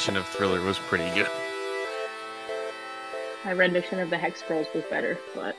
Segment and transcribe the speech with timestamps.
[0.00, 1.28] rendition of Thriller was pretty good.
[3.44, 5.54] My rendition of the Hex Girls was better, but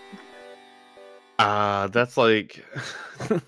[1.37, 2.65] Uh that's like
[3.29, 3.39] uh,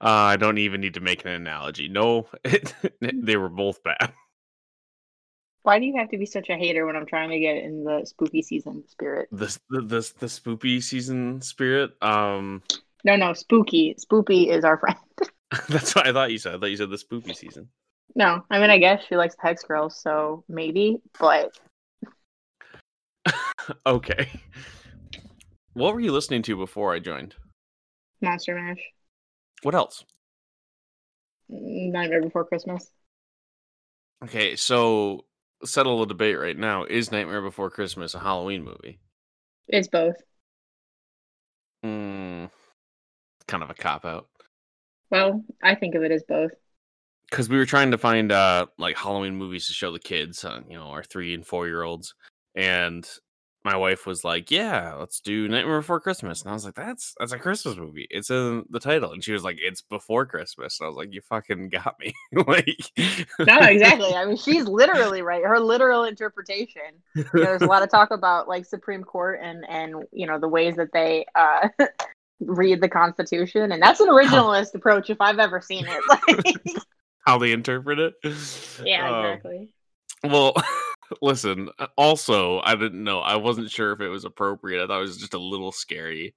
[0.00, 1.88] I don't even need to make an analogy.
[1.88, 2.28] No,
[3.00, 4.14] they were both bad.
[5.64, 7.84] why do you have to be such a hater when I'm trying to get in
[7.84, 9.28] the spooky season spirit?
[9.32, 11.90] The the the, the spoopy season spirit.
[12.02, 12.62] Um,
[13.04, 13.96] No, no, spooky.
[13.98, 14.96] Spooky is our friend.
[15.68, 16.54] that's what I thought you said.
[16.54, 17.68] I thought you said the spooky season.
[18.14, 21.00] No, I mean I guess she likes the Hex Girls, so maybe.
[21.18, 21.58] But
[23.86, 24.28] okay.
[25.74, 27.34] What were you listening to before I joined?
[28.20, 28.78] Monster Mash,
[29.62, 30.04] What else?
[31.48, 32.90] Nightmare Before Christmas.
[34.24, 35.24] Okay, so
[35.64, 36.84] settle the debate right now.
[36.84, 39.00] Is Nightmare Before Christmas a Halloween movie?
[39.68, 40.16] It's both.
[41.84, 42.50] Mm,
[43.48, 44.28] kind of a cop out.
[45.10, 46.52] Well, I think of it as both.
[47.32, 50.60] Because we were trying to find uh like Halloween movies to show the kids, uh,
[50.68, 52.14] you know, our three and four year olds,
[52.54, 53.08] and
[53.64, 57.14] my wife was like, "Yeah, let's do Nightmare Before Christmas," and I was like, "That's
[57.18, 58.06] that's a Christmas movie.
[58.10, 61.14] It's in the title," and she was like, "It's before Christmas." And I was like,
[61.14, 62.12] "You fucking got me!"
[62.46, 62.76] like,
[63.38, 64.14] No, exactly.
[64.14, 65.42] I mean, she's literally right.
[65.42, 66.82] Her literal interpretation.
[67.14, 70.38] You know, there's a lot of talk about like Supreme Court and and you know
[70.38, 71.68] the ways that they uh
[72.40, 76.02] read the Constitution, and that's an originalist approach if I've ever seen it.
[76.08, 76.76] Like,
[77.22, 78.14] how they interpret it.
[78.84, 79.68] yeah, Um, exactly.
[80.24, 80.54] Well,
[81.22, 81.68] listen.
[81.96, 83.20] Also, I didn't know.
[83.20, 84.82] I wasn't sure if it was appropriate.
[84.82, 86.34] I thought it was just a little scary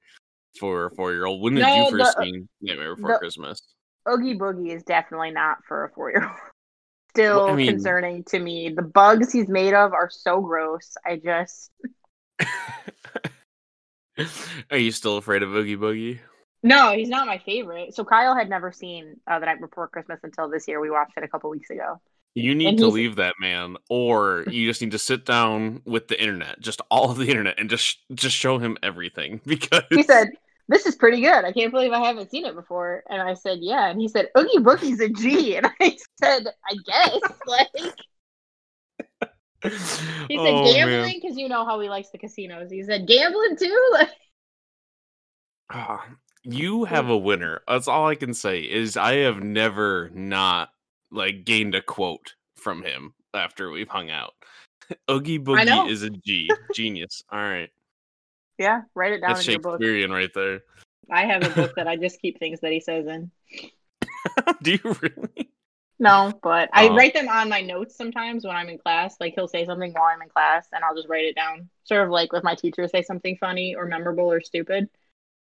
[0.59, 1.41] for a four-year-old.
[1.41, 3.61] When did No, you first the- see Nightmare Before the- Christmas?
[4.09, 6.38] Oogie Boogie is definitely not for a four year old.
[7.16, 8.69] Still Well, I mean- concerning to me.
[8.69, 10.95] The bugs he's made of are so gross.
[11.06, 11.72] I just
[14.72, 16.19] Are you still afraid of Oogie Boogie?
[16.65, 17.93] No, he's not my favorite.
[17.95, 20.79] So Kyle had never seen uh, the night before Christmas until this year.
[20.81, 22.01] We watched it a couple weeks ago.
[22.33, 25.81] You need And to he's- leave that man, or you just need to sit down
[25.85, 29.39] with the internet, just all of the internet, and just just show him everything.
[29.45, 30.31] Because He said,
[30.67, 31.45] "This is pretty good.
[31.45, 34.27] I can't believe I haven't seen it before." And I said, "Yeah." And he said,
[34.37, 37.67] "Oogie Boogie's a G." And I said, "I guess." Like
[39.63, 39.69] he
[40.37, 42.69] said, Oh, "Gambling," because you know how he likes the casinos.
[42.69, 44.09] He said, "Gambling too." Like
[45.71, 46.05] Ah,
[46.45, 47.61] you have a winner.
[47.67, 48.61] That's all I can say.
[48.61, 50.69] Is I have never not
[51.11, 54.33] like gained a quote from him after we've hung out.
[55.09, 55.39] Oogie.
[55.39, 56.50] Boogie is a G.
[56.73, 57.23] Genius.
[57.31, 57.69] All right,
[58.57, 59.81] yeah, write it down that's in your book.
[59.81, 60.61] Shakespearean right there.
[61.11, 63.31] I have a book that I just keep things that he says in.
[64.63, 65.50] Do you really?
[65.97, 66.95] No, but I Oh.
[66.95, 69.16] write them on my notes sometimes when I'm in class.
[69.19, 71.69] Like he'll say something while I'm in class, and I'll just write it down.
[71.83, 74.89] Sort of like if my teacher say something funny or memorable or stupid.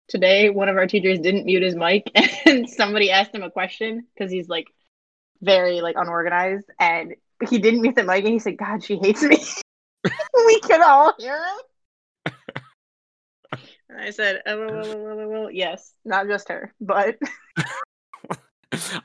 [0.08, 2.10] Today, one of our teachers didn't mute his mic,
[2.46, 4.68] and somebody asked him a question because he's like
[5.42, 7.16] very like unorganized, and
[7.50, 9.38] he didn't mute the mic, and he said, "God, she hates me."
[10.46, 12.34] we could all hear him.
[13.90, 17.18] And I said, oh, well, well, well, yes, not just her, but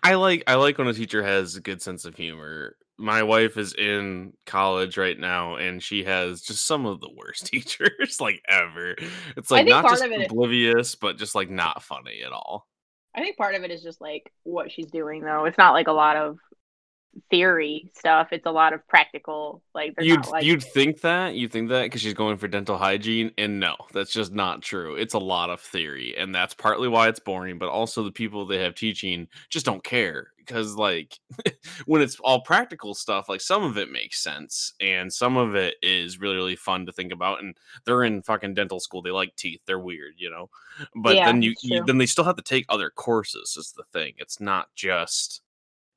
[0.03, 2.77] I like I like when a teacher has a good sense of humor.
[2.99, 7.47] My wife is in college right now, and she has just some of the worst
[7.53, 8.95] teachers like ever.
[9.37, 12.67] It's like not just it is- oblivious, but just like not funny at all.
[13.15, 15.45] I think part of it is just like what she's doing, though.
[15.45, 16.39] It's not like a lot of
[17.31, 18.29] theory stuff.
[18.33, 19.63] It's a lot of practical.
[19.75, 22.77] Like You'd not like you'd think that you think that because she's going for dental
[22.77, 24.97] hygiene, and no, that's just not true.
[24.97, 27.59] It's a lot of theory, and that's partly why it's boring.
[27.59, 31.19] But also the people they have teaching just don't care because like
[31.87, 35.77] when it's all practical stuff, like some of it makes sense, and some of it
[35.83, 37.43] is really really fun to think about.
[37.43, 39.61] And they're in fucking dental school; they like teeth.
[39.67, 40.51] They're weird, you know.
[40.95, 43.57] But Yeah, then you, you then they still have to take other courses.
[43.59, 44.15] Is the thing?
[44.19, 45.43] It's not just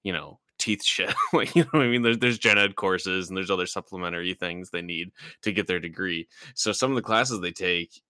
[0.04, 1.14] you know teeth shit.
[1.34, 2.02] Like you know what i mean?
[2.02, 5.12] There's there's gen ed courses and there's other supplementary things they need
[5.44, 6.28] to get their degree.
[6.56, 8.02] So some of the classes they take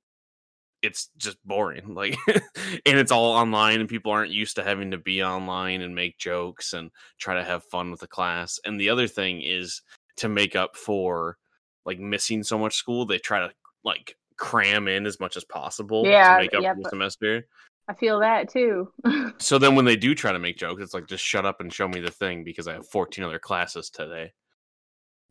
[0.81, 4.98] it's just boring like and it's all online and people aren't used to having to
[4.98, 8.60] be online and make jokes and try to have fun with the class.
[8.66, 9.81] And the other thing is
[10.18, 11.38] to make up for
[11.86, 13.51] like missing so much school they try to
[13.84, 16.90] like cram in as much as possible Yeah, to make up yeah, for the but-
[16.92, 17.48] semester
[17.88, 18.92] I feel that too.
[19.38, 21.72] so then when they do try to make jokes, it's like just shut up and
[21.74, 24.34] show me the thing because I have 14 other classes today.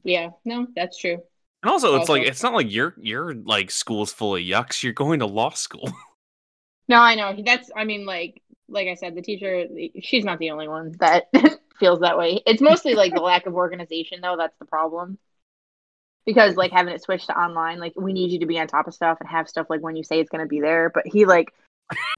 [0.04, 1.18] yeah, no, that's true.
[1.62, 4.82] And also it's like it's not like your your like school's full of yucks.
[4.82, 5.90] You're going to law school.
[6.88, 7.34] No, I know.
[7.44, 9.66] That's I mean, like like I said, the teacher
[10.02, 11.30] she's not the only one that
[11.80, 12.42] feels that way.
[12.46, 15.18] It's mostly like the lack of organization though, that's the problem.
[16.26, 18.86] Because like having it switched to online, like we need you to be on top
[18.86, 20.90] of stuff and have stuff like when you say it's gonna be there.
[20.92, 21.52] But he like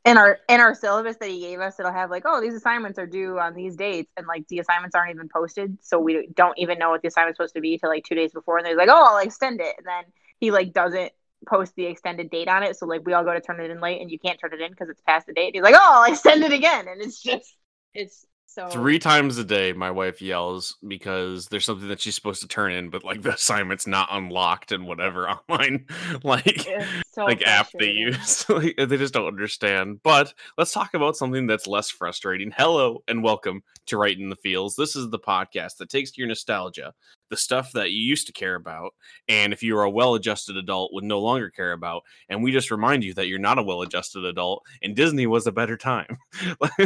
[0.04, 2.98] in our in our syllabus that he gave us, it'll have like, oh, these assignments
[2.98, 6.56] are due on these dates, and like the assignments aren't even posted, so we don't
[6.58, 8.76] even know what the assignment's supposed to be till like two days before, and they're
[8.76, 10.04] like, oh, I'll extend it, and then
[10.38, 11.12] he like doesn't
[11.46, 13.80] post the extended date on it, so like we all go to turn it in
[13.80, 15.54] late, and you can't turn it in because it's past the date.
[15.54, 17.56] he's like, oh, I'll extend it again, and it's just
[17.94, 22.40] it's so Three times a day, my wife yells because there's something that she's supposed
[22.40, 25.84] to turn in, but like the assignment's not unlocked and whatever online,
[26.22, 26.66] like
[27.12, 28.48] so like app they use.
[28.48, 30.00] like, they just don't understand.
[30.02, 32.50] But let's talk about something that's less frustrating.
[32.56, 34.74] Hello and welcome to Right in the Fields.
[34.74, 36.94] This is the podcast that takes your nostalgia,
[37.30, 38.94] the stuff that you used to care about,
[39.28, 42.02] and if you are a well-adjusted adult, would no longer care about.
[42.28, 45.52] And we just remind you that you're not a well-adjusted adult, and Disney was a
[45.52, 46.18] better time.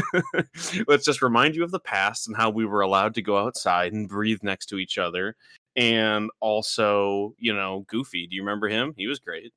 [0.87, 3.93] let's just remind you of the past and how we were allowed to go outside
[3.93, 5.37] and breathe next to each other.
[5.77, 8.27] And also, you know, Goofy.
[8.27, 8.95] Do you remember him?
[8.97, 9.53] He was great.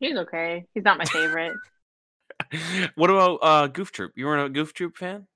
[0.00, 0.66] He's okay.
[0.74, 1.54] He's not my favorite.
[2.94, 4.12] what about uh Goof Troop?
[4.16, 5.26] You weren't a Goof Troop fan?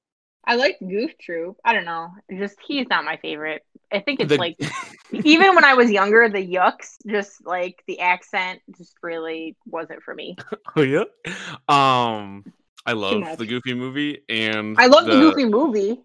[0.45, 1.57] I like Goof Troop.
[1.65, 2.11] I don't know.
[2.37, 3.63] Just he's not my favorite.
[3.93, 4.57] I think it's The- like
[5.13, 10.15] even when I was younger, the yucks, just like the accent, just really wasn't for
[10.15, 10.37] me.
[10.77, 11.05] oh yeah.
[11.69, 12.45] Um,
[12.85, 16.01] I love the Goofy movie, and I love the, Goofy movie.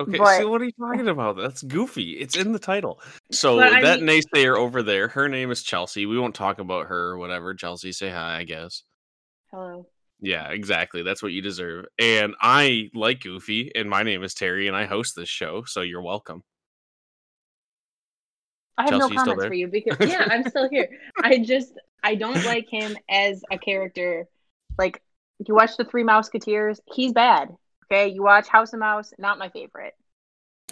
[0.00, 1.36] Okay, but- so what are you talking about?
[1.36, 2.12] That's Goofy.
[2.18, 3.00] It's in the title.
[3.32, 6.04] So But I that mean- naysayer over there, her name is Chelsea.
[6.06, 7.54] We won't talk about her or whatever.
[7.54, 8.82] Chelsea, say hi, I guess.
[9.50, 9.86] Hello.
[10.20, 11.02] Yeah, exactly.
[11.02, 11.86] That's what you deserve.
[11.98, 15.82] And I like Goofy, and my name is Terry, and I host this show, so
[15.82, 16.42] you're welcome.
[18.76, 20.88] I have Chelsea, no comments for you because yeah, I'm still here.
[21.22, 21.72] I just
[22.02, 24.26] I don't like him as a character.
[24.76, 25.02] Like
[25.46, 27.50] you watch the Three Mouseketeers, he's bad.
[27.86, 29.94] Okay, you watch House of Mouse, not my favorite.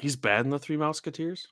[0.01, 1.47] He's bad in the Three Mouseketeers.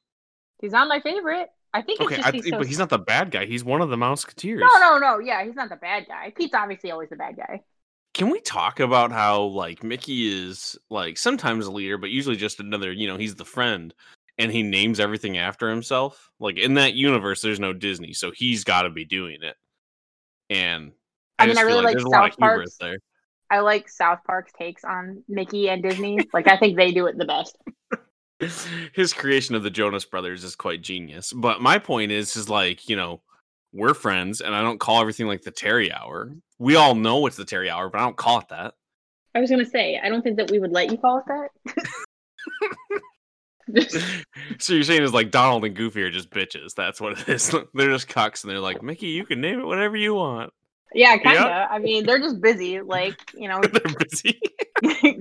[0.60, 1.48] He's not my favorite.
[1.72, 3.46] I think it's Okay, just I, he's so but he's not the bad guy.
[3.46, 4.60] He's one of the Mouseketeers.
[4.60, 5.18] No, no, no.
[5.18, 6.32] Yeah, he's not the bad guy.
[6.36, 7.62] Pete's obviously always the bad guy.
[8.14, 12.60] Can we talk about how like Mickey is like sometimes a leader, but usually just
[12.60, 13.92] another, you know, he's the friend
[14.38, 16.30] and he names everything after himself?
[16.38, 19.56] Like in that universe, there's no Disney, so he's got to be doing it.
[20.48, 20.92] And
[21.38, 22.66] I mean, I really like there's a lot of South Park.
[23.50, 26.18] I like South Park's takes on Mickey and Disney.
[26.32, 27.56] like I think they do it the best.
[28.92, 31.32] His creation of the Jonas Brothers is quite genius.
[31.32, 33.22] But my point is, is like, you know,
[33.74, 36.32] we're friends, and I don't call everything like the Terry Hour.
[36.58, 38.74] We all know it's the Terry Hour, but I don't call it that.
[39.34, 41.84] I was gonna say, I don't think that we would let you call it that.
[44.58, 46.74] So you're saying is like Donald and Goofy are just bitches.
[46.74, 47.48] That's what it is.
[47.74, 50.52] They're just cucks, and they're like, Mickey, you can name it whatever you want.
[50.92, 51.66] yeah, kinda.
[51.70, 52.82] I mean, they're just busy.
[52.82, 54.38] Like, you know, they're busy.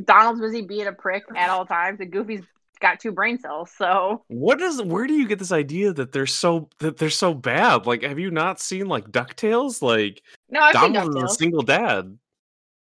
[0.03, 2.41] Donald's busy being a prick at all times, and Goofy's
[2.83, 3.71] got two brain cells.
[3.75, 4.79] So What is?
[4.81, 7.87] Where do you get this idea that they're so that they're so bad?
[7.87, 9.81] Like, have you not seen like Ducktales?
[9.81, 12.15] Like no, I think Donald is a single dad.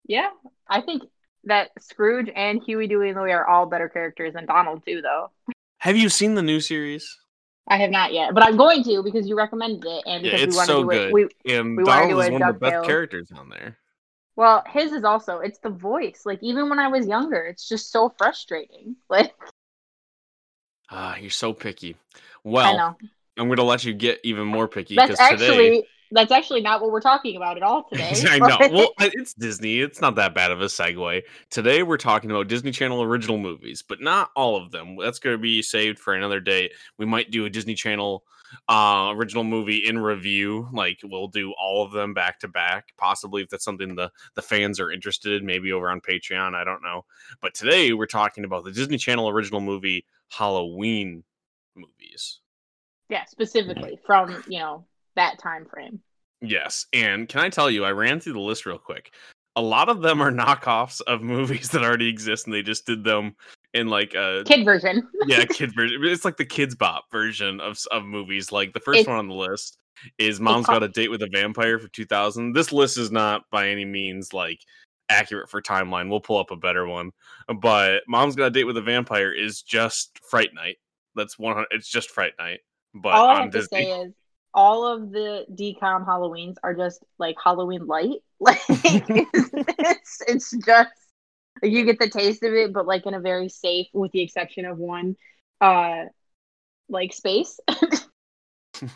[0.07, 0.29] Yeah,
[0.69, 1.03] I think
[1.45, 5.31] that Scrooge and Huey, Dewey, and Louie are all better characters than Donald too, though.
[5.79, 7.19] Have you seen the new series?
[7.69, 10.43] I have not yet, but I'm going to because you recommended it, and Yeah, because
[10.43, 11.09] it's we so to do good.
[11.09, 11.13] it.
[11.47, 13.79] We And We Donald is one of the best characters on there.
[14.35, 16.23] well, his is also it's the voice.
[16.27, 18.97] Like even when I was younger, it's just so frustrating.
[19.09, 19.33] Like
[20.93, 21.97] Ah, you're so picky.
[22.15, 22.97] I Well, know
[23.39, 25.87] I'm going to let you get even more picky that's because actually today.
[26.11, 28.13] that's actually not what we're talking about at all today.
[28.29, 28.59] I know.
[28.71, 29.81] Well, I- it's Disney.
[29.81, 31.23] It's not that bad of a segue.
[31.51, 34.97] Today we're talking about Disney Channel original movies, but not all of them.
[35.01, 36.71] That's going to be saved for another day.
[36.99, 38.23] We might do a Disney Channel
[38.69, 43.43] uh original movie in review like we'll do all of them back to back possibly
[43.43, 46.83] if that's something the the fans are interested in maybe over on patreon i don't
[46.83, 47.05] know
[47.41, 51.23] but today we're talking about the disney channel original movie halloween
[51.75, 52.41] movies
[53.13, 56.01] yeah, specifically from you know that time frame.
[56.41, 56.87] Yes.
[56.95, 59.13] And can I tell you, I ran through the list real quick.
[59.55, 63.05] A lot of them are knockoffs of movies that already exist and they just did
[63.05, 63.37] them
[63.75, 65.09] in like a Kid version.
[65.27, 66.01] yeah, kid version.
[66.05, 68.53] It's like the Kidz Bop version of of movies.
[68.53, 69.79] Like the first It's- one on the list
[70.19, 72.53] is Mom's Got a Date with a Vampire for 2000.
[72.55, 74.59] This list is not by any means like
[75.09, 76.09] accurate for timeline.
[76.11, 77.13] We'll pull up a better one.
[77.61, 80.79] But Mom's Got a Date with a Vampire is just Fright Night.
[81.15, 82.61] That's one it's just Fright Night.
[82.95, 84.13] But all I have to say is
[84.55, 88.17] all of the DCOM Halloweens are just like Halloween light.
[88.43, 90.91] Like it's, it's it's just
[91.63, 94.65] you get the taste of it, but like in a very safe, with the exception
[94.65, 95.17] of one,
[95.61, 96.05] uh,
[96.89, 97.59] like space.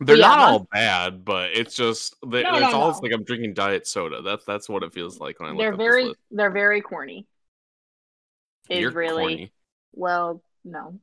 [0.00, 3.00] They're Yeah, not all bad, but it's just they, No, it's no, all no.
[3.02, 4.22] like I'm drinking diet soda.
[4.22, 7.26] That's that's what it feels like when I look they're very they're very corny.
[8.70, 9.52] Is You're really corny.
[9.92, 10.98] well, no,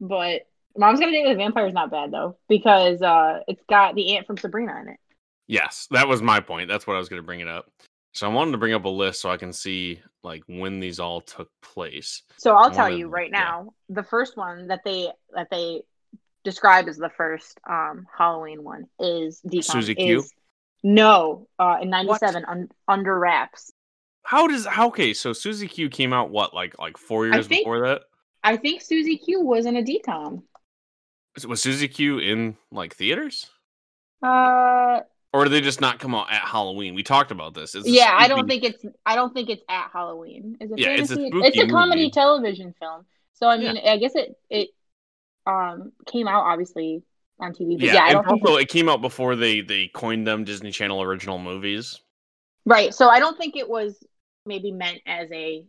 [0.00, 0.42] but
[0.76, 4.16] Mom's Gonna Date with a Vampire is not bad though because uh, it's got the
[4.16, 5.00] aunt from Sabrina in it.
[5.46, 6.68] Yes, that was my point.
[6.68, 7.70] That's what I was going to bring it up.
[8.12, 11.00] So I wanted to bring up a list so I can see like when these
[11.00, 12.22] all took place.
[12.36, 13.40] So I'll One tell you them, right yeah.
[13.40, 15.82] now, the first one that they that they
[16.44, 19.64] described as the first um Halloween one is DCOM.
[19.64, 20.18] Susie Q?
[20.18, 20.32] Is,
[20.82, 23.72] no, uh, in '97, un, Under Wraps.
[24.24, 25.14] How does how okay?
[25.14, 28.02] So Susie Q came out what like like four years think- before that?
[28.44, 30.42] I think Susie Q was in a DCOM.
[31.46, 33.48] Was Susie Q in like theaters?
[34.22, 35.00] Uh,
[35.32, 36.94] Or did they just not come out at Halloween?
[36.94, 37.74] We talked about this.
[37.74, 40.56] It's a yeah, I don't think it's I don't think it's at Halloween.
[40.60, 42.10] Is it Yeah, it's a spooky it's a comedy movie.
[42.10, 43.06] television film.
[43.34, 44.68] So I mean, I guess it it
[45.46, 47.02] um came out obviously
[47.40, 47.78] on TV.
[47.78, 50.26] But Yeah, yeah, I and don't think also it came out before they they coined
[50.26, 52.00] them Disney Channel original movies.
[52.64, 52.94] Right.
[52.94, 54.02] So I don't think it was
[54.46, 55.64] maybe meant as a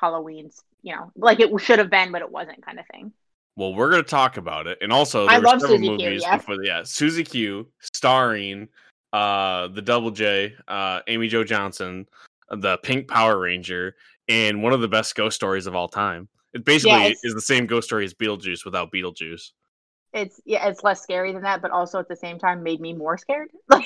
[0.00, 3.12] Halloween's, you know, like it should have been, but it wasn't kind of thing.
[3.56, 6.22] Well, we're gonna talk about it, and also I there were love several Q, movies
[6.22, 6.36] yeah.
[6.36, 6.62] before.
[6.62, 8.68] Yeah, Susie Q, starring
[9.12, 12.06] uh the Double J, uh Amy Jo Johnson,
[12.50, 13.96] the Pink Power Ranger,
[14.28, 16.28] and one of the best ghost stories of all time.
[16.52, 19.52] It basically it's- is the same ghost story as Beetlejuice without Beetlejuice.
[20.12, 22.92] It's yeah, it's less scary than that, but also at the same time made me
[22.92, 23.48] more scared.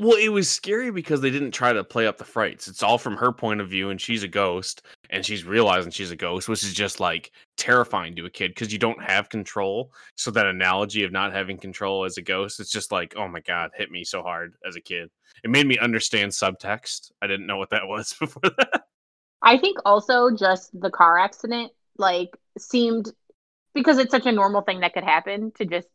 [0.00, 2.68] Well, it was scary because they didn't try to play up the frights.
[2.68, 4.80] It's all from her point of view, and she's a ghost,
[5.10, 8.72] and she's realizing she's a ghost, which is just like terrifying to a kid because
[8.72, 9.92] you don't have control.
[10.16, 13.40] So that analogy of not having control as a ghost, it's just like, oh my
[13.40, 15.10] god, hit me so hard as a kid.
[15.44, 17.12] It made me understand subtext.
[17.20, 18.84] I didn't know what that was before that.
[19.42, 23.12] I think also just the car accident like seemed
[23.74, 25.88] because it's such a normal thing that could happen to just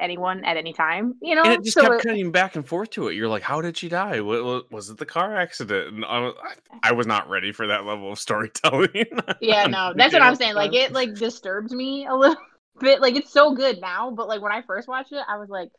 [0.00, 1.42] anyone at any time, you know.
[1.42, 3.14] And it just So kept it- cutting back and forth to it.
[3.14, 4.20] You're like, how did she die?
[4.20, 5.94] What, was it the car accident?
[5.94, 6.34] And I, was-
[6.82, 8.88] I was not ready for that level of storytelling.
[9.40, 10.54] yeah, no, that's what I'm saying.
[10.54, 12.36] Like it like disturbed me a little
[12.80, 13.00] bit.
[13.00, 15.70] Like it's so good now, but like when I first watched it, I was like,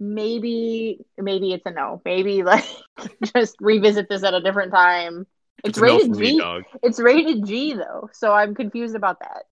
[0.00, 2.02] maybe maybe it's a no.
[2.04, 2.64] Maybe like
[3.34, 5.26] just revisit this at a different time.
[5.62, 6.38] It's, It's no rated me, G.
[6.38, 6.62] dog.
[6.82, 9.44] It's rated G though, so I'm confused about that.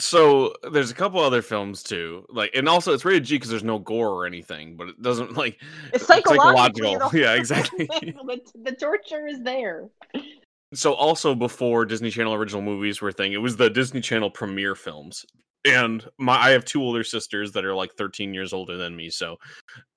[0.00, 3.62] So there's a couple other films too, like, and also it's rated G because there's
[3.64, 5.60] no gore or anything, but it doesn't like
[5.92, 6.98] It's psychological.
[7.10, 7.86] the- Yeah, exactly.
[8.00, 9.88] the, the torture is there.
[10.74, 14.30] so also before Disney Channel original movies were a thing, it was the Disney Channel
[14.30, 15.24] premiere films.
[15.66, 19.10] And my I have two older sisters that are like 13 years older than me,
[19.10, 19.36] so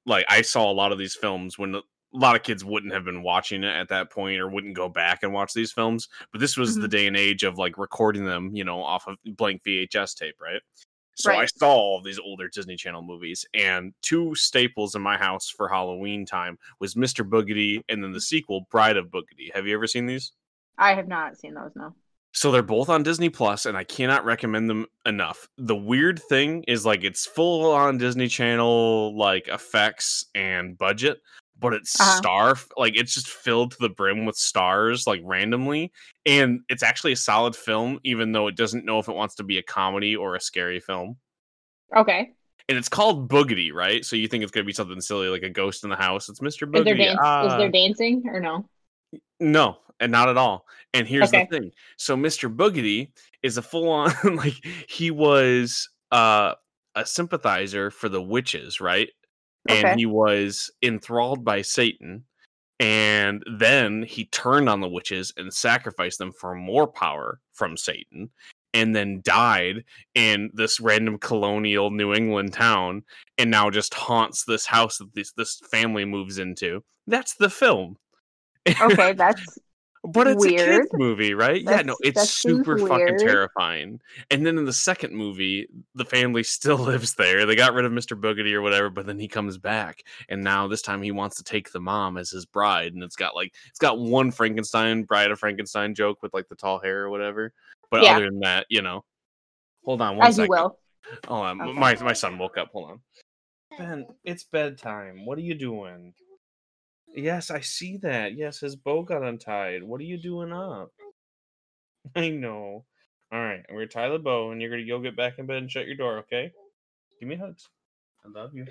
[0.05, 1.75] like I saw a lot of these films when
[2.13, 4.87] a lot of kids wouldn't have been watching it at that point or wouldn't go
[4.87, 6.09] back and watch these films.
[6.31, 6.91] But this was the Mhm.
[6.91, 10.61] day and age of like recording them, you know, off of blank VHS tape, right?
[11.15, 15.47] So I saw all these older Disney Channel movies, and two staples in my house
[15.47, 17.27] for Halloween time was Mr.
[17.27, 19.53] Boogedy and then the sequel, Bride of Boogedy.
[19.53, 20.31] Have you ever seen these?
[20.79, 21.71] I have not seen those.
[21.75, 21.93] No.
[22.31, 25.47] So they're both on Disney Plus, and I cannot recommend them enough.
[25.59, 31.21] The weird thing is like it's full on Disney Channel like effects and budget,
[31.59, 32.17] but it's Uh-huh.
[32.17, 35.91] star like it's just filled to the brim with stars like randomly,
[36.25, 39.43] and it's actually a solid film, even though it doesn't know if it wants to
[39.43, 41.17] be a comedy or a scary film.
[41.95, 42.31] Okay.
[42.69, 44.05] And it's called Boogedy, right?
[44.05, 46.29] So you think it's gonna be something silly like a ghost in the house?
[46.29, 46.69] It's Mr.
[46.69, 46.79] Boogedy.
[46.79, 47.13] Is there dance?
[47.13, 47.57] is ah.
[47.57, 48.65] there dancing or no?
[49.39, 50.65] No, and not at all.
[50.93, 51.45] And here's Okay.
[51.49, 51.71] the thing.
[51.97, 52.53] So Mr.
[52.53, 53.09] Boogedy
[53.43, 54.55] is a full on like
[54.87, 56.53] he was uh
[56.95, 59.09] a sympathizer for the witches, right?
[59.69, 59.95] And Okay.
[59.97, 62.25] he was enthralled by Satan.
[62.79, 68.31] And then he turned on the witches and sacrificed them for more power from Satan.
[68.73, 73.03] And then died in this random colonial New England town,
[73.37, 76.83] and now just haunts this house that this this family moves into.
[77.05, 77.97] That's the film.
[78.81, 79.59] Okay, that's
[80.05, 81.61] But it's a kids movie, right?
[81.61, 83.19] yeah, no, it's super fucking weird.
[83.19, 84.01] terrifying.
[84.29, 87.45] And then in the second movie, the family still lives there.
[87.45, 88.19] They got rid of Mr.
[88.19, 91.43] Boogedy or whatever, but then he comes back, and now this time he wants to
[91.43, 95.31] take the mom as his bride, and it's got like it's got one Frankenstein, Bride
[95.31, 97.53] of Frankenstein joke with like the tall hair or whatever.
[97.89, 98.17] But Yeah.
[98.17, 99.05] other than that, you know,
[99.85, 100.79] hold on one as you will.
[101.27, 101.79] Hold on, Okay.
[101.79, 102.71] my my son woke up.
[102.73, 102.99] Hold on,
[103.77, 104.05] Ben.
[104.25, 105.25] It's bedtime.
[105.25, 106.13] What are you doing?
[107.15, 108.35] Yes, I see that.
[108.35, 109.83] Yes, his bow got untied.
[109.83, 110.91] What are you doing up?
[112.15, 112.85] I know.
[113.31, 115.57] All right, we're gonna tie the bow, and you're gonna go get back in bed
[115.57, 116.19] and shut your door.
[116.19, 116.51] Okay?
[117.19, 117.67] Give me hugs.
[118.25, 118.65] I love you.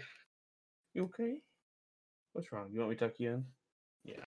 [0.95, 1.39] You okay?
[2.33, 2.69] What's wrong?
[2.73, 3.45] You want me to tuck you in?
[4.05, 4.25] Yeah.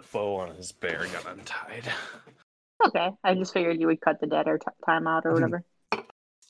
[0.00, 1.84] The bow on his bear got untied.
[2.86, 5.62] Okay, I just figured you would cut the dead or t- time out or whatever.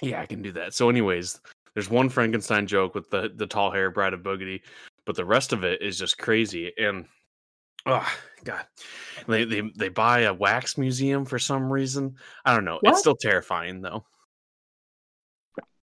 [0.01, 0.73] Yeah, I can do that.
[0.73, 1.41] So, anyways,
[1.75, 4.61] there's one Frankenstein joke with the the tall hair bride of Boogedy,
[5.05, 6.73] but the rest of it is just crazy.
[6.79, 7.07] And
[7.87, 8.07] oh
[8.45, 8.65] god,
[9.27, 12.15] they they they buy a wax museum for some reason.
[12.45, 12.79] I don't know.
[12.81, 12.91] What?
[12.93, 14.05] It's still terrifying though.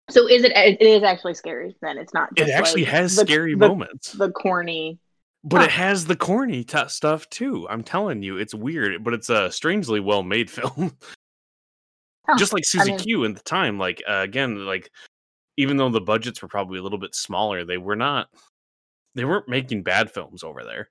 [0.09, 0.53] So is it?
[0.55, 1.75] It is actually scary.
[1.83, 2.29] Then it's not.
[2.37, 5.01] It actually like has the- scary the, moments, The corny.
[5.49, 5.65] But huh.
[5.65, 7.69] it has the corny t- stuff too.
[7.71, 10.93] I'm telling you, it's weird, but it's a strangely well made film.
[12.26, 12.37] Huh.
[12.37, 13.79] Just like Susie mean- Q in the time.
[13.79, 14.91] Like uh, again, like
[15.57, 18.29] even though the budgets were probably a little bit smaller, they were not.
[19.15, 20.91] They weren't making bad films over there.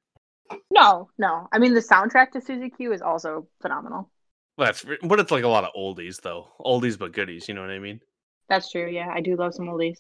[0.71, 1.47] No, no.
[1.51, 4.09] I mean, the soundtrack to Susie Q is also phenomenal.
[4.57, 7.49] That's but it's like a lot of oldies though, oldies but goodies.
[7.49, 7.99] You know what I mean?
[8.47, 8.87] That's true.
[8.87, 9.97] Yeah, I do love some oldies.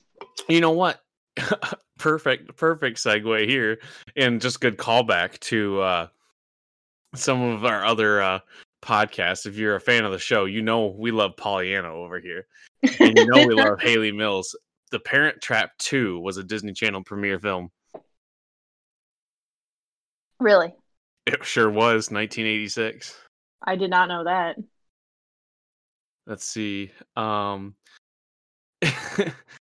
[0.47, 1.01] You know what?
[1.99, 3.79] perfect, perfect segue here,
[4.15, 6.07] and just good callback to uh,
[7.13, 8.39] some of our other uh,
[8.81, 9.45] podcasts.
[9.45, 12.47] If you're a fan of the show, you know we love Pollyanna over here,
[12.99, 14.55] and you know we love Hayley Mills.
[14.91, 17.69] The Parent Trap Two was a Disney Channel premiere film.
[20.39, 20.73] Really,
[21.25, 23.15] It sure was 1986.
[23.63, 24.57] I did not know that.
[26.27, 26.91] Let's see.
[27.15, 27.75] Um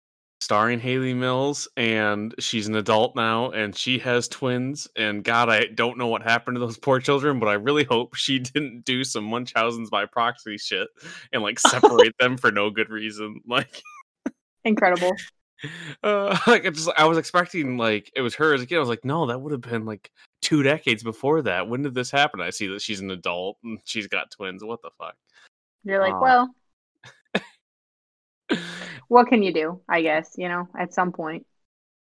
[0.47, 5.65] starring Hayley Mills and she's an adult now and she has twins and god I
[5.65, 9.03] don't know what happened to those poor children but I really hope she didn't do
[9.03, 10.87] some Munchausen's by proxy shit
[11.33, 13.81] and like separate them for no good reason like
[14.63, 15.11] Incredible.
[16.01, 18.79] uh like I just I was expecting like it was her as a kid I
[18.79, 20.09] was like no that would have been like
[20.41, 23.79] two decades before that when did this happen I see that she's an adult and
[23.83, 25.17] she's got twins what the fuck
[25.83, 26.21] You're like, Aw.
[26.21, 26.55] well,
[29.07, 29.81] what can you do?
[29.87, 31.45] I guess you know at some point.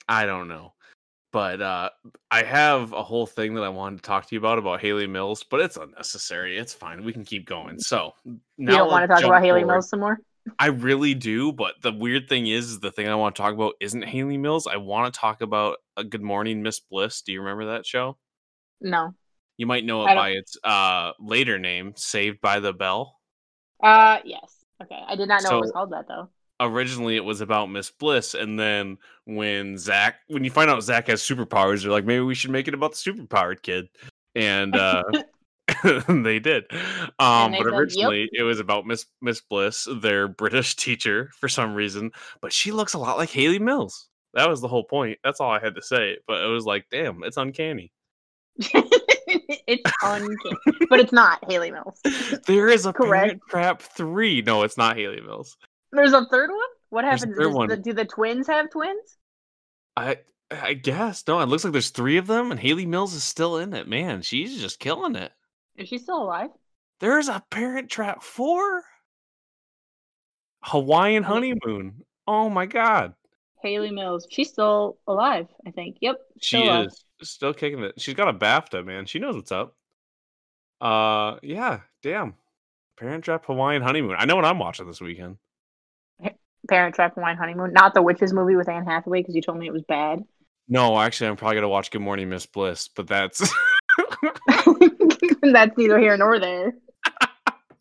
[0.07, 0.73] I don't know.
[1.31, 1.89] But uh
[2.31, 5.07] I have a whole thing that I wanted to talk to you about about Hayley
[5.07, 6.57] Mills, but it's unnecessary.
[6.57, 7.03] It's fine.
[7.03, 7.79] We can keep going.
[7.79, 9.73] So You now don't want to talk about Hayley forward.
[9.73, 10.19] Mills some more?
[10.59, 13.73] I really do, but the weird thing is, the thing I want to talk about
[13.81, 14.67] isn't Hayley Mills.
[14.67, 17.23] I want to talk about a Good Morning Miss Bliss.
[17.23, 18.17] Do you remember that show?
[18.79, 19.15] No.
[19.57, 23.17] You might know it by its uh later name, Saved by the Bell.
[23.83, 24.63] Uh, yes.
[24.81, 26.29] Okay, I did not know it was called that though.
[26.59, 31.07] Originally it was about Miss Bliss, and then when Zach, when you find out Zach
[31.07, 33.89] has superpowers, they're like, maybe we should make it about the superpowered kid,
[34.35, 35.03] and uh,
[36.07, 36.65] they did.
[37.19, 41.31] Um, they but said, "Yep." originally it was about Miss Miss Bliss, their British teacher,
[41.39, 44.07] for some reason, but she looks a lot like Hayley Mills.
[44.33, 45.19] That was the whole point.
[45.23, 46.17] That's all I had to say.
[46.27, 47.91] But it was like, damn, it's uncanny.
[48.57, 51.99] it's uncanny, but it's not Hayley Mills.
[52.45, 53.39] There is a Correct.
[53.49, 54.41] Parent Trap three.
[54.41, 55.57] No, it's not Hayley Mills.
[55.91, 56.59] There's a third one.
[56.89, 57.35] What happens?
[57.37, 57.69] third one.
[57.69, 59.17] The, do the twins have twins?
[59.95, 60.17] I
[60.51, 61.39] I guess no.
[61.39, 63.87] It looks like there's three of them, and Hayley Mills is still in it.
[63.87, 65.31] Man, she's just killing it.
[65.75, 66.49] Is she still alive?
[66.99, 68.83] There's a Parent Trap four.
[70.63, 72.03] Hawaiian honeymoon.
[72.27, 73.13] Oh my god,
[73.61, 74.27] Hayley Mills.
[74.29, 75.47] She's still alive.
[75.65, 75.97] I think.
[76.01, 76.17] Yep.
[76.41, 76.87] she alive.
[77.19, 77.99] is still kicking it.
[77.99, 79.05] She's got a BAFTA, man.
[79.05, 79.75] She knows what's up.
[80.79, 82.35] Uh, yeah, damn.
[82.97, 84.15] Parent Trap Hawaiian honeymoon.
[84.17, 85.37] I know what I'm watching this weekend.
[86.69, 87.73] Parent Trap Hawaiian Honeymoon.
[87.73, 90.23] Not the Witches movie with Anne Hathaway because you told me it was bad.
[90.67, 93.41] No, actually, I'm probably gonna watch Good Morning Miss Bliss, but that's
[95.41, 96.73] That's neither here nor there.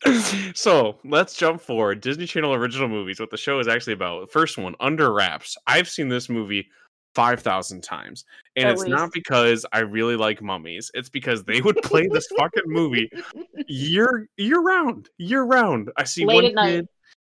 [0.53, 2.01] so let's jump forward.
[2.01, 4.31] Disney Channel original movies, what the show is actually about.
[4.31, 5.57] First one, Under Wraps.
[5.67, 6.67] I've seen this movie
[7.15, 8.25] 5,000 times.
[8.55, 10.91] And At it's not because I really like mummies.
[10.93, 13.09] It's because they would play this fucking movie
[13.67, 15.09] year year round.
[15.17, 15.91] Year round.
[15.97, 16.85] I see Late one at night.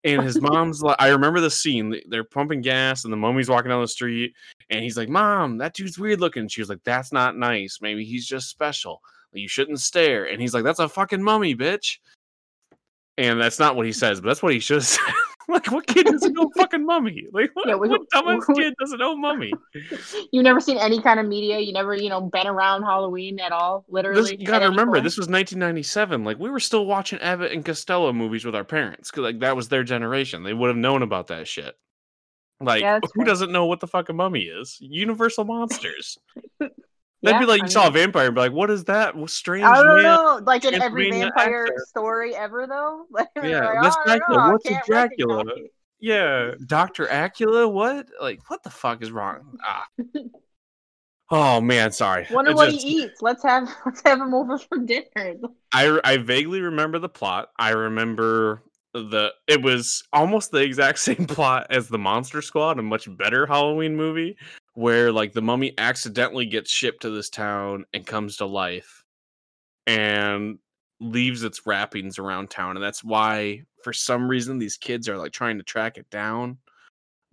[0.07, 2.01] And his mom's like I remember the scene.
[2.09, 4.33] They're pumping gas and the mummy's walking down the street
[4.71, 7.81] and he's like, "Mom, that dude's weird looking." She was like, "That's not nice.
[7.83, 9.03] Maybe he's just special.
[9.33, 11.99] You shouldn't stare." And he's like, "That's a fucking mummy, bitch."
[13.19, 15.15] And that's not what he says, but that's what he should have said.
[15.49, 17.27] like, what kid doesn't know fucking mummy?
[17.33, 19.53] Like, what, Yeah, we- what dumbass we- kid doesn't know mummy?
[20.33, 21.59] You've never seen any kind of media.
[21.61, 23.85] You never, you know, been around Halloween at all.
[23.89, 24.23] Literally.
[24.23, 25.05] This, you gotta remember, point.
[25.05, 26.25] this was 1997.
[26.25, 29.57] Like, we were still watching Abbott and Costello movies with our parents because, like, that
[29.57, 30.43] was their generation.
[30.43, 31.75] They would have known about that shit.
[32.61, 33.27] Like, Yeah, who fair.
[33.27, 34.79] doesn't know what the fuck a mummy is?
[34.81, 36.19] Universal monsters.
[37.27, 39.15] That'd Yeah, be like I you saw a vampire and be like, "What is that?
[39.17, 40.41] What strange I don't man?" know.
[40.45, 41.85] Like in every vampire actor.
[41.89, 43.07] story ever, though.
[43.11, 44.53] Like, Yeah, like, that's Dracula.
[44.53, 47.71] What's a Dracula?" recognize." Yeah, Doctor Acula.
[47.73, 48.07] What?
[48.21, 49.59] Like, what the fuck is wrong?
[49.67, 49.87] Ah.
[51.31, 52.27] Oh man, sorry.
[52.31, 53.21] Wonder what just- he eats.
[53.21, 55.35] Let's have let's have him over for dinner.
[55.73, 57.49] I I vaguely remember the plot.
[57.59, 58.63] I remember
[58.95, 63.45] the it was almost the exact same plot as the Monster Squad, a much better
[63.47, 64.37] Halloween movie,
[64.77, 69.03] where like the mummy accidentally gets shipped to this town and comes to life.
[69.87, 70.59] and
[71.01, 75.33] leaves its wrappings around town, and that's why, for some reason, these kids are like
[75.33, 76.59] trying to track it down.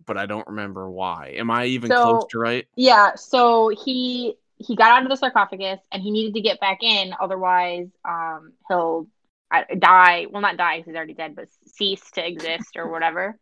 [0.05, 1.33] But I don't remember why.
[1.37, 2.67] Am I even close to right?
[2.75, 6.83] Yeah, so he he got out of the sarcophagus and he needed to get back
[6.83, 9.07] in, otherwise, um, he'll
[9.49, 10.27] uh, die.
[10.29, 13.37] Well, not die he's already dead, but cease to exist or whatever.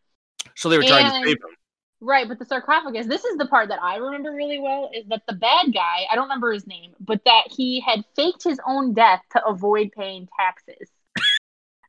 [0.55, 1.55] So they were trying to save him.
[2.03, 5.21] Right, but the sarcophagus, this is the part that I remember really well, is that
[5.27, 8.95] the bad guy, I don't remember his name, but that he had faked his own
[8.95, 10.89] death to avoid paying taxes.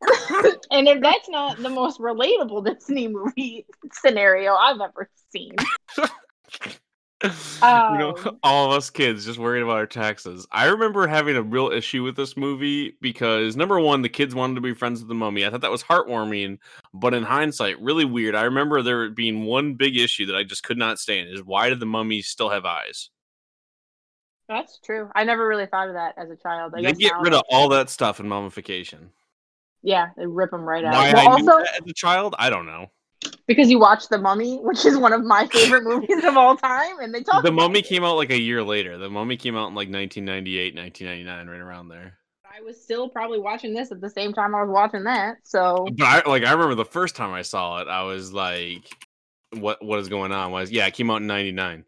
[0.71, 5.57] and if that's not the most relatable Disney movie scenario I've ever seen.
[7.25, 10.47] you know, Um, all of us kids just worried about our taxes.
[10.51, 14.55] I remember having a real issue with this movie because number one, the kids wanted
[14.57, 15.47] to be friends with the mummy.
[15.47, 16.59] I thought that was heartwarming,
[16.93, 18.35] but in hindsight, really weird.
[18.35, 21.69] I remember there being one big issue that I just could not stand: is why
[21.69, 23.11] did the mummy still have eyes?
[24.49, 25.09] That's true.
[25.15, 26.75] I never really thought of that as a child.
[26.77, 29.11] I They get rid of all that stuff in mummification.
[29.83, 30.93] Yeah, they rip them right out.
[30.93, 32.91] Why Well, I knew that as a child, I don't know.
[33.47, 36.99] Because you watched The Mummy, which is one of my favorite movies of all time,
[37.01, 37.83] and they talk The mummy it.
[37.83, 38.97] came out like a year later.
[38.99, 42.19] The mummy came out in like 1998, 1999, right around there.
[42.45, 45.39] I was still probably watching this at the same time I was watching that.
[45.45, 48.89] So But I like I remember the first time I saw it, I was like,
[49.53, 51.85] "What what is going on?" Was yeah, it came out in '99.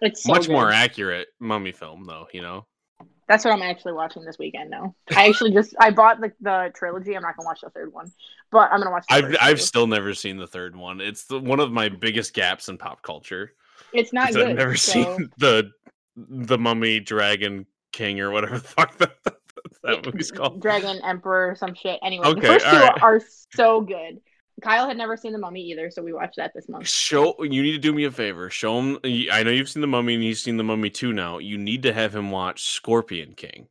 [0.00, 0.52] it's so Much good.
[0.52, 2.26] more accurate mummy film, though.
[2.32, 2.66] You know,
[3.28, 4.94] That's what I'm actually watching this weekend now.
[5.14, 7.16] I actually just I bought the, the trilogy.
[7.16, 8.12] I'm not gonna watch the third one,
[8.52, 9.04] but I'm gonna watch.
[9.08, 9.62] The I've I've two.
[9.62, 11.00] still never seen the third one.
[11.00, 13.52] It's the, one of my biggest gaps in pop culture.
[13.92, 14.50] It's not good.
[14.50, 15.72] I've never so- seen the
[16.16, 19.16] the mummy dragon king or whatever the fuck that,
[19.82, 20.62] that movie's called.
[20.62, 21.98] Dragon Emperor or some shit.
[22.02, 23.02] Anyway, the first two alright.
[23.02, 23.20] are
[23.54, 24.20] so good.
[24.62, 26.88] Kyle had never seen the Mummy either, so we watched that this month.
[26.88, 28.48] Show you need to do me a favor.
[28.48, 28.98] Show him.
[29.30, 31.12] I know you've seen the mummy and you've seen the mummy too.
[31.12, 31.38] now.
[31.38, 33.68] You need to have him watch Scorpion King.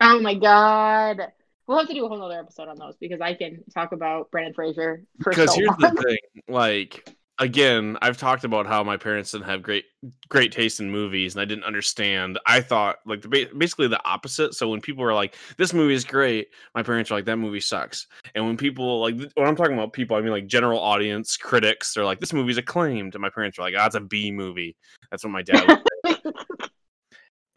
[0.00, 1.20] Oh my god.
[1.66, 4.30] We'll have to do a whole nother episode on those because I can talk about
[4.32, 5.94] Brendan Fraser for because so here's long.
[5.94, 7.08] the thing like
[7.42, 9.84] again i've talked about how my parents didn't have great
[10.28, 14.54] great taste in movies and i didn't understand i thought like the basically the opposite
[14.54, 17.58] so when people were like this movie is great my parents were like that movie
[17.60, 21.36] sucks and when people like when i'm talking about people i mean like general audience
[21.36, 24.30] critics they're like this movie's acclaimed and my parents were like ah it's a b
[24.30, 24.76] movie
[25.10, 26.32] that's what my dad would say.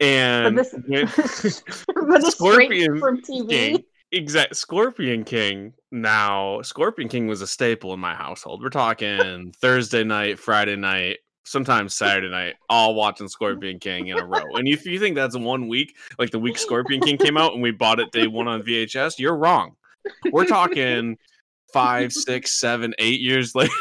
[0.00, 1.06] and this- when-
[2.08, 3.48] but straight Scorpion from TV.
[3.48, 3.84] King.
[4.12, 5.72] Exact Scorpion King.
[5.90, 8.62] Now, Scorpion King was a staple in my household.
[8.62, 14.24] We're talking Thursday night, Friday night, sometimes Saturday night, all watching Scorpion King in a
[14.24, 14.44] row.
[14.54, 17.62] And if you think that's one week, like the week Scorpion King came out and
[17.62, 19.74] we bought it day one on VHS, you're wrong.
[20.30, 21.18] We're talking
[21.72, 23.72] five, six, seven, eight years later.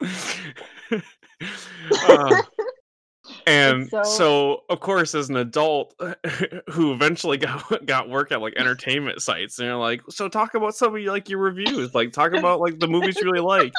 [2.08, 2.42] Uh,
[3.46, 4.64] and so- so...
[4.68, 5.94] of course, as an adult
[6.70, 10.74] who eventually got got work at like entertainment sites, and you're like, so talk about
[10.74, 13.72] some of your, like your reviews, like talk about like the movies you really like.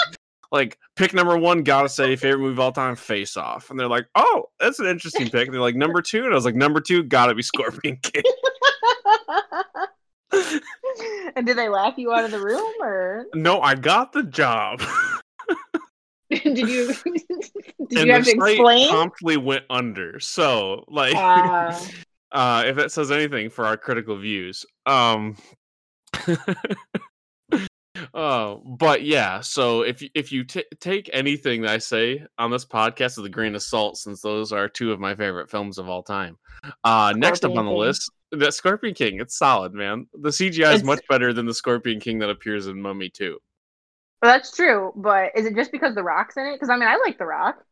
[0.50, 3.90] Like pick number one, gotta say favorite movie of all time, Face Off, and they're
[3.90, 5.48] like, oh, that's an interesting pick.
[5.48, 8.24] and they're like number two, and I was like, number two, gotta be Scorpion King.
[11.36, 14.82] and did they laugh you out of the room or no, I got the job.
[16.44, 16.94] did you
[17.90, 18.90] did and you have to explain?
[18.90, 20.20] promptly went under.
[20.20, 21.78] So like Uh,
[22.34, 25.38] uh if that says anything for our critical views um
[28.14, 32.52] oh but yeah so if you if you t- take anything that i say on
[32.52, 35.78] this podcast with a grain of salt since those are two of my favorite films
[35.78, 36.38] of all time
[36.84, 37.80] uh next up on the King.
[37.80, 41.54] list the scorpion king it's solid man the cgi is It's- much better than the
[41.54, 43.38] scorpion king that appears in mummy 2
[44.22, 46.56] well, that's true, but is it just because the Rock's in it?
[46.56, 47.64] Because I mean, I like the Rock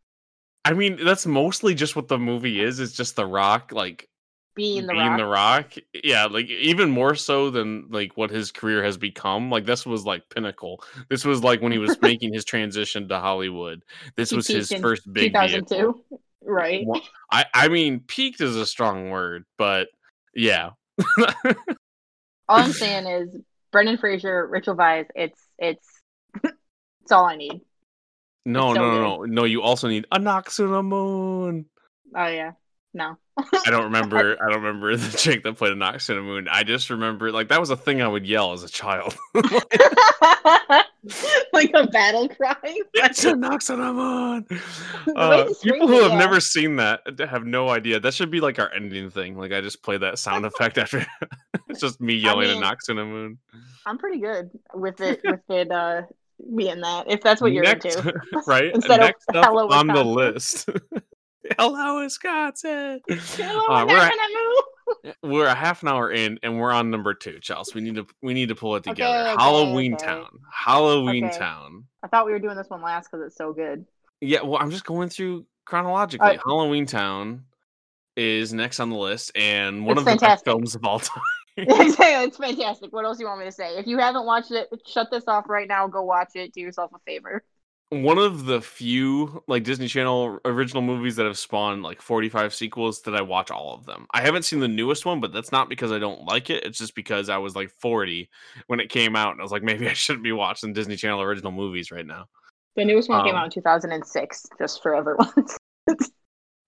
[0.66, 4.10] i mean that's mostly just what the movie is it's just the rock like
[4.56, 5.18] being the being Rock.
[5.18, 9.66] the rock yeah like even more so than like what his career has become like
[9.66, 13.84] this was like pinnacle this was like when he was making his transition to hollywood
[14.16, 15.66] this He was his first big vehicle.
[15.66, 16.86] 2002, right?
[17.32, 19.88] I i mean peaked is a strong word but
[20.34, 20.72] yeah
[22.48, 25.08] All I'm saying is Brendan Fraser, Rachel Weisz.
[25.16, 25.88] It's it's
[26.44, 27.62] it's all I need.
[28.46, 31.66] no no no no no you also need a the moon
[32.16, 32.52] Oh yeah,
[32.94, 33.18] no.
[33.38, 37.50] i don't remember i don't remember the chick that played Anck-su-namun i just remember like
[37.50, 39.14] that was a thing i would yell as a child
[41.54, 42.56] like a battle cry.
[42.94, 44.46] It's Anck-su-namun.
[45.16, 48.00] Uh, people who have never seen that have no idea.
[48.00, 49.38] That should be like our ending thing.
[49.38, 51.06] Like I just play that sound effect after.
[51.70, 53.38] it's just me yelling mean, at knocks on the moon.
[53.86, 56.04] I'm pretty good with it with it uh
[56.56, 58.14] being that if that's what you're next, into.
[58.48, 58.74] right?
[58.74, 60.70] Instead of next up Hello on the list.
[61.60, 63.02] Hello, Wisconsin.
[63.08, 67.40] Hello, Uh, we're, at- we're a half an hour in, and we're on number two,
[67.40, 67.74] Chelsea.
[67.76, 69.14] We need to we need to pull it together.
[69.20, 70.06] Okay, okay, Halloween okay.
[70.06, 70.40] Town.
[70.52, 71.30] Halloween.
[71.30, 71.86] Town.
[72.04, 73.86] I thought we were doing this one last because it's so good.
[74.22, 76.26] Yeah, well, I'm just going through chronologically.
[76.26, 76.42] Alright.
[76.44, 77.46] Halloween Town
[78.16, 81.22] is next on the list, and one It's of the best films of all time.
[81.68, 82.92] it's fantastic.
[82.92, 83.78] What else do you want me to say?
[83.78, 85.88] If you haven't watched it, shut this off right now.
[85.88, 86.54] Go watch it.
[86.54, 87.44] Do yourself a favor.
[87.90, 93.02] one of the few like Disney Channel original movies that have spawned like 45 sequels
[93.04, 94.08] that I watch all of them.
[94.14, 96.64] I haven't seen the newest one, but that's not because I don't like it.
[96.66, 98.30] It's just because I was like 40
[98.68, 101.22] when it came out and I was like maybe I shouldn't be watching Disney Channel
[101.22, 102.26] original movies right now.
[102.76, 105.30] The newest one came Um, out in 2006, just for everyone.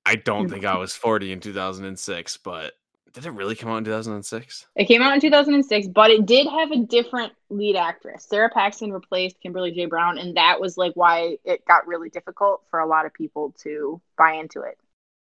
[0.06, 2.73] I don't think I was 40 in 2006, but
[3.17, 4.67] did it really come out in 2006?
[4.75, 8.27] it came out in 2006, but it did have a different lead actress.
[8.30, 9.88] Sara Paxton replaced Kimberly J.
[9.88, 13.56] Brown, and that was like why it got really difficult for a lot of people
[13.63, 14.77] to buy into it.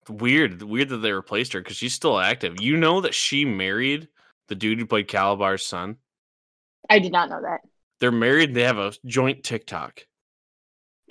[0.08, 2.62] Weird, weird that they replaced her because she's still active.
[2.62, 4.08] You know that she married
[4.49, 5.97] the dude who played Kalabar's son.
[6.91, 7.62] I did not know that.
[7.99, 8.54] They're married.
[8.54, 10.06] They have a joint TikTok.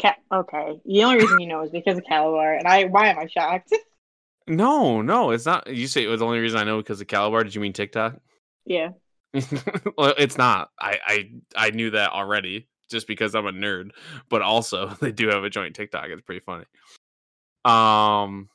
[0.01, 2.85] Ca- okay, the only reason you know is because of Kalabar, and I.
[2.85, 3.75] Why am I shocked?
[4.49, 5.67] No, no, it's not.
[5.73, 7.45] You say it was the only reason I know because of Kalabar.
[7.45, 8.17] Did you mean TikTok?
[8.67, 8.91] yeah,
[9.97, 10.71] well, it's not.
[10.79, 13.91] I, I I knew that already just because I'm a nerd.
[14.29, 16.07] But also, they do have a joint TikTok.
[16.09, 16.65] It's pretty funny.
[17.65, 18.49] Um,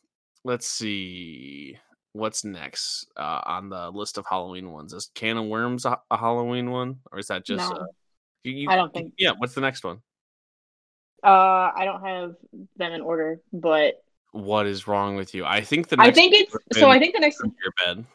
[0.44, 1.78] let's see
[2.14, 4.94] what's next uh, on the list of Halloween ones.
[4.94, 7.70] Is Can of Worms a, a Halloween one, or is that just?
[7.72, 7.78] No.
[7.78, 7.86] Uh,
[8.44, 9.32] you, you- I don't think- Yeah.
[9.38, 10.00] What's the next one?
[11.24, 12.36] uh, I don't have
[12.76, 15.46] them in order, but What is wrong with you?
[15.46, 16.90] I think the I think it's would've so.
[16.90, 18.06] I think the next Under your bed.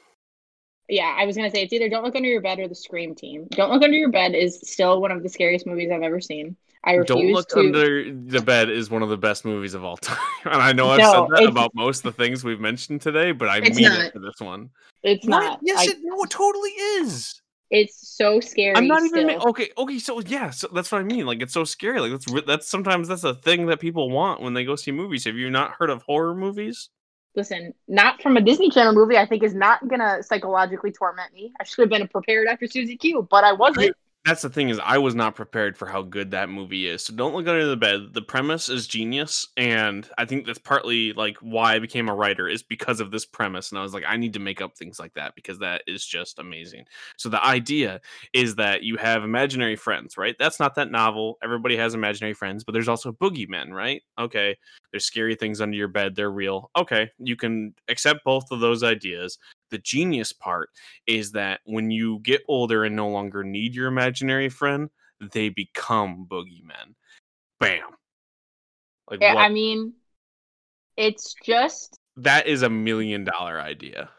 [0.89, 3.15] Yeah, I was gonna say it's either Don't Look Under Your Bed or The Scream
[3.15, 3.47] Team.
[3.51, 6.57] Don't Look Under Your Bed is still one of the scariest movies I've ever seen.
[6.85, 7.59] I refuse Don't look to.
[7.59, 10.91] under the bed is one of the best movies of all time, and I know
[10.91, 13.59] I've No, said that it's- about most of the things we've mentioned today, but I
[13.59, 14.01] It's mean not.
[14.01, 14.71] it for this one.
[15.03, 15.41] It's What?
[15.41, 15.59] not.
[15.63, 17.41] Yes, I- it no, it totally is.
[17.71, 18.77] It's so scary.
[18.77, 19.71] I'm not even ma- okay.
[19.77, 21.27] Okay, so yeah, so that's what I mean.
[21.27, 22.01] Like it's so scary.
[22.01, 25.25] Like that's that's sometimes that's a thing that people want when they go see movies.
[25.25, 26.91] Have you not heard of horror movies?
[27.35, 29.19] Listen, not from a Disney Channel movie.
[29.19, 31.53] I think is not gonna psychologically torment me.
[31.61, 33.95] I should have been prepared after Susie Q, but I wasn't.
[34.27, 37.03] That's the thing is I was not prepared for how good that movie is.
[37.03, 38.13] So don't look under the bed.
[38.13, 42.47] The premise is genius, and I think that's partly like why I became a writer
[42.47, 43.71] is because of this premise.
[43.71, 46.05] And I was like, I need to make up things like that because that is
[46.05, 46.85] just amazing.
[47.17, 48.03] So the idea
[48.35, 50.37] is that you have imaginary friends, right?
[50.39, 51.39] That's not that novel.
[51.43, 54.03] Everybody has imaginary friends, but there's also boogeymen, right?
[54.19, 54.59] Okay,
[54.93, 56.15] there's scary things under your bed.
[56.17, 56.71] They're real.
[56.77, 59.39] Okay, you can accept both of those ideas.
[59.71, 60.71] The genius part
[61.07, 64.89] is that when you get older and no longer need your imaginary friend,
[65.33, 66.95] they become boogeymen.
[67.61, 67.81] Bam.
[69.11, 69.45] Like Yeah, what?
[69.45, 69.93] I mean,
[70.97, 74.11] it's just that is a million dollar idea.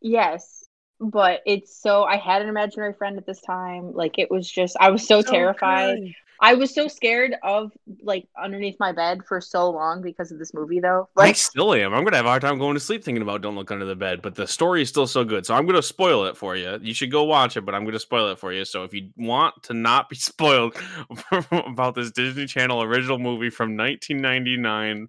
[0.00, 0.64] yes,
[1.00, 2.04] but it's so.
[2.04, 3.92] I had an imaginary friend at this time.
[3.92, 4.76] Like it was just.
[4.80, 5.98] I was so terrified.
[5.98, 6.12] good.
[6.42, 7.70] I was so scared of
[8.02, 11.08] like underneath my bed for so long because of this movie though.
[11.14, 11.94] Like, I still am.
[11.94, 13.94] I'm gonna have a hard time going to sleep thinking about "Don't Look Under the
[13.94, 15.46] Bed," but the story is still so good.
[15.46, 16.80] So I'm gonna spoil it for you.
[16.82, 18.64] You should go watch it, but I'm gonna spoil it for you.
[18.64, 20.76] So if you want to not be spoiled
[21.52, 25.08] about this Disney Channel original movie from 1999,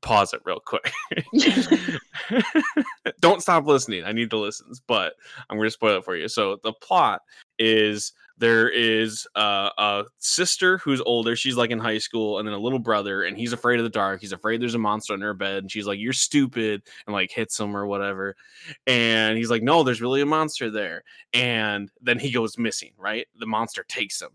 [0.00, 0.92] pause it real quick.
[3.20, 4.04] Don't stop listening.
[4.04, 5.14] I need the listens, but
[5.50, 6.28] I'm going to spoil it for you.
[6.28, 7.22] So the plot
[7.58, 11.36] is there is a, a sister who's older.
[11.36, 13.90] She's like in high school, and then a little brother, and he's afraid of the
[13.90, 14.20] dark.
[14.20, 17.30] He's afraid there's a monster under her bed, and she's like, "You're stupid," and like
[17.30, 18.36] hits him or whatever.
[18.86, 22.92] And he's like, "No, there's really a monster there." And then he goes missing.
[22.98, 23.26] Right?
[23.38, 24.30] The monster takes him.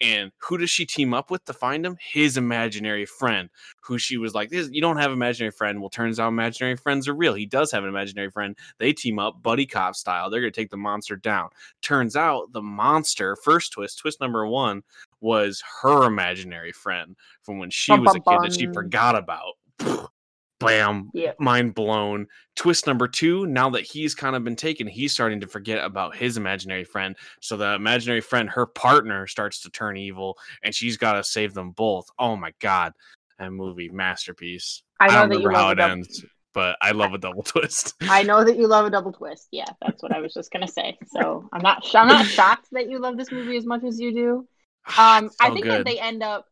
[0.00, 1.96] And who does she team up with to find him?
[2.00, 3.48] His imaginary friend,
[3.80, 6.76] who she was like, "This- "You don't have an imaginary friend." Well, turns out imaginary
[6.76, 7.34] friends are real.
[7.34, 8.56] He does have an imaginary friend.
[8.78, 10.28] They team up, buddy cop style.
[10.30, 11.50] They're gonna take the monster down.
[11.80, 14.82] Turns out the monster, first twist, twist number one,
[15.20, 19.54] was her imaginary friend from when she was a kid that she forgot about.
[20.60, 22.26] Bam, yeah, mind blown.
[22.56, 26.14] Twist number two, now that he's kind of been taken, he's starting to forget about
[26.16, 27.16] his imaginary friend.
[27.40, 31.54] So the imaginary friend, her partner, starts to turn evil, and she's got to save
[31.54, 32.06] them both.
[32.18, 32.92] Oh my god,
[33.38, 34.82] that movie masterpiece.
[35.00, 35.92] I know don't that remember how it double.
[35.92, 37.94] ends, but I love a double twist.
[38.02, 39.48] I know that you love a double twist.
[39.50, 40.96] Yeah, that's what I was just gonna say.
[41.08, 41.84] So I'm not.
[41.84, 44.48] sh- I'm not shocked that you love this movie as much as you do.
[44.98, 45.72] Um, I think good.
[45.72, 46.46] that they end up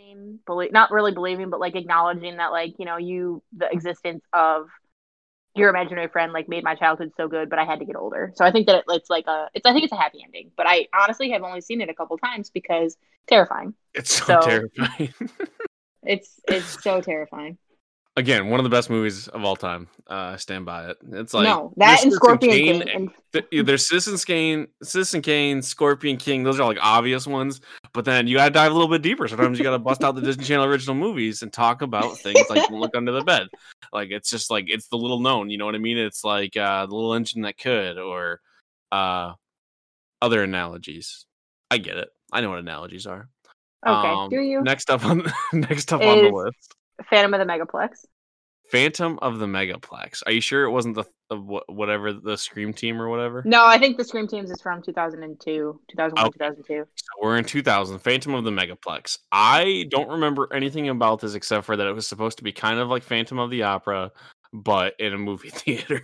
[0.00, 4.22] believing, belie- not really believing, but like acknowledging that, like you know, you the existence
[4.32, 4.68] of
[5.56, 8.32] your imaginary friend like made my childhood so good, but I had to get older.
[8.36, 10.50] So I think that it, it's like a, it's I think it's a happy ending.
[10.56, 13.74] But I honestly have only seen it a couple times because terrifying.
[13.94, 15.14] It's so, so- terrifying.
[16.02, 17.58] It's it's so terrifying.
[18.16, 19.86] Again, one of the best movies of all time.
[20.08, 20.96] Uh, I stand by it.
[21.12, 22.90] It's like no, that and Scorpion Kane King.
[22.90, 26.42] And th- there's Citizen Kane, Citizen Kane, Scorpion King.
[26.42, 27.60] Those are like obvious ones,
[27.92, 29.26] but then you gotta dive a little bit deeper.
[29.28, 32.70] Sometimes you gotta bust out the Disney Channel original movies and talk about things like
[32.70, 33.48] Look Under the Bed.
[33.92, 35.50] Like it's just like it's the little known.
[35.50, 35.98] You know what I mean?
[35.98, 38.40] It's like uh, the little engine that could, or
[38.92, 39.32] uh,
[40.22, 41.26] other analogies.
[41.70, 42.08] I get it.
[42.32, 43.28] I know what analogies are.
[43.86, 44.62] okay, Um, do you?
[44.62, 46.74] Next up on next up on the list,
[47.08, 48.04] Phantom of the Megaplex.
[48.70, 50.22] Phantom of the Megaplex.
[50.26, 51.36] Are you sure it wasn't the, the
[51.68, 53.42] whatever the Scream team or whatever?
[53.44, 56.32] No, I think the Scream Teams is from 2002, 2001, Okay.
[56.38, 56.86] 2002.
[56.94, 59.18] So we're in 2000, Phantom of the Megaplex.
[59.32, 62.78] I don't remember anything about this except for that it was supposed to be kind
[62.78, 64.12] of like Phantom of the Opera,
[64.52, 66.02] but in a movie theater.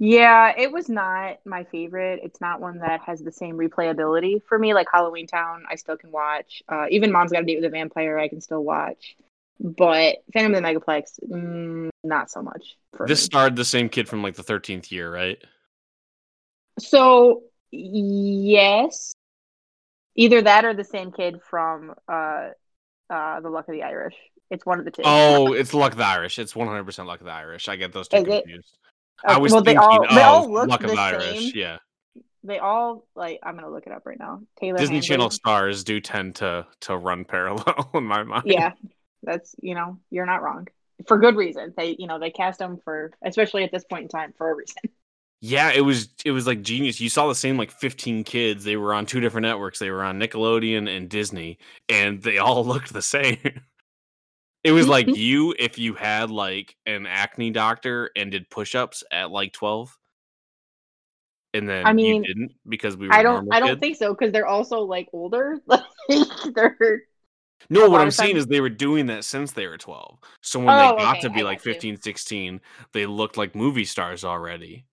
[0.00, 2.20] Yeah, it was not my favorite.
[2.22, 4.72] It's not one that has the same replayability for me.
[4.72, 6.62] Like Halloween Town, I still can watch.
[6.68, 9.16] Uh, even Mom's Got a Date with a Vampire, I can still watch.
[9.60, 12.76] But Phantom of the Megaplex, mm, not so much.
[13.06, 13.24] This me.
[13.24, 15.38] starred the same kid from like the 13th year, right?
[16.78, 17.42] So
[17.72, 19.12] yes,
[20.14, 22.50] either that or the same kid from uh,
[23.10, 24.14] uh, The Luck of the Irish.
[24.50, 25.02] It's one of the two.
[25.04, 26.38] Oh, it's Luck of the Irish.
[26.38, 27.68] It's 100% Luck of the Irish.
[27.68, 28.44] I get those two Is it?
[28.44, 28.78] confused.
[29.26, 31.00] Uh, I was well, they thinking all of they all look Luck the of the
[31.00, 31.38] Irish.
[31.40, 31.52] same.
[31.56, 31.78] Yeah.
[32.44, 33.40] They all like.
[33.42, 34.42] I'm gonna look it up right now.
[34.60, 35.08] Taylor Disney Handley.
[35.08, 38.44] Channel stars do tend to to run parallel in my mind.
[38.46, 38.72] yeah
[39.22, 40.66] that's you know you're not wrong
[41.06, 44.08] for good reason they you know they cast them for especially at this point in
[44.08, 44.82] time for a reason
[45.40, 47.00] Yeah, it was it was like genius.
[47.00, 48.64] You saw the same like 15 kids.
[48.64, 49.78] They were on two different networks.
[49.78, 53.38] They were on Nickelodeon and Disney, and they all looked the same.
[54.64, 59.30] It was like you if you had like an acne doctor and did push-ups at
[59.30, 59.96] like 12.
[61.54, 63.80] And then I mean, you didn't because we were i don't i don't kids.
[63.80, 65.80] think so because they're also like older like
[66.54, 67.02] they're
[67.70, 70.18] No, what I'm saying is they were doing that since they were 12.
[70.42, 71.72] So when Oh, they got okay, to be I like got you.
[71.74, 72.60] 15, 16,
[72.92, 74.86] they looked like movie stars already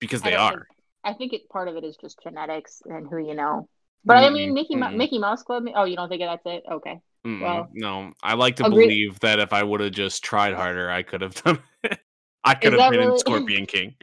[0.00, 0.50] because they don't are.
[0.52, 0.62] think-
[1.04, 3.68] i think it part of it is just genetics and who you know
[4.04, 4.96] but i Mm-mm, mean mickey mm-mm.
[4.96, 8.56] mickey mouse club oh you don't think that's it okay Mm-mm, Well, no, I like
[8.56, 11.58] to agree- believe that if I would have just tried harder, I could have done
[11.82, 11.98] it.
[12.44, 13.94] I could have been in really- Scorpion King.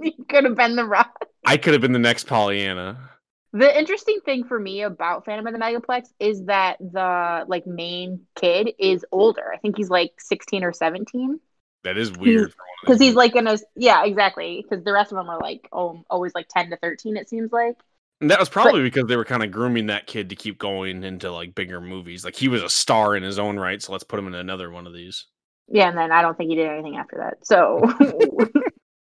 [0.00, 1.12] you could have been the rock
[1.46, 3.10] I could have been the next Pollyanna.
[3.52, 8.26] The interesting thing for me about Phantom of the Megaplex is that the like main
[8.36, 9.50] kid is older.
[9.52, 11.40] I think he's like 16 or 17
[11.84, 12.52] That is weird.
[12.82, 14.62] because he's like in a yeah, exactly.
[14.62, 17.50] Because the rest of them are like oh, always like 10 to 13 it seems
[17.50, 17.76] like.
[18.20, 21.04] And that was probably because they were kind of grooming that kid to keep going
[21.04, 22.24] into like bigger movies.
[22.24, 24.70] Like he was a star in his own right, so let's put him in another
[24.70, 25.26] one of these.
[25.68, 27.46] Yeah, and then I don't think he did anything after that.
[27.46, 27.80] So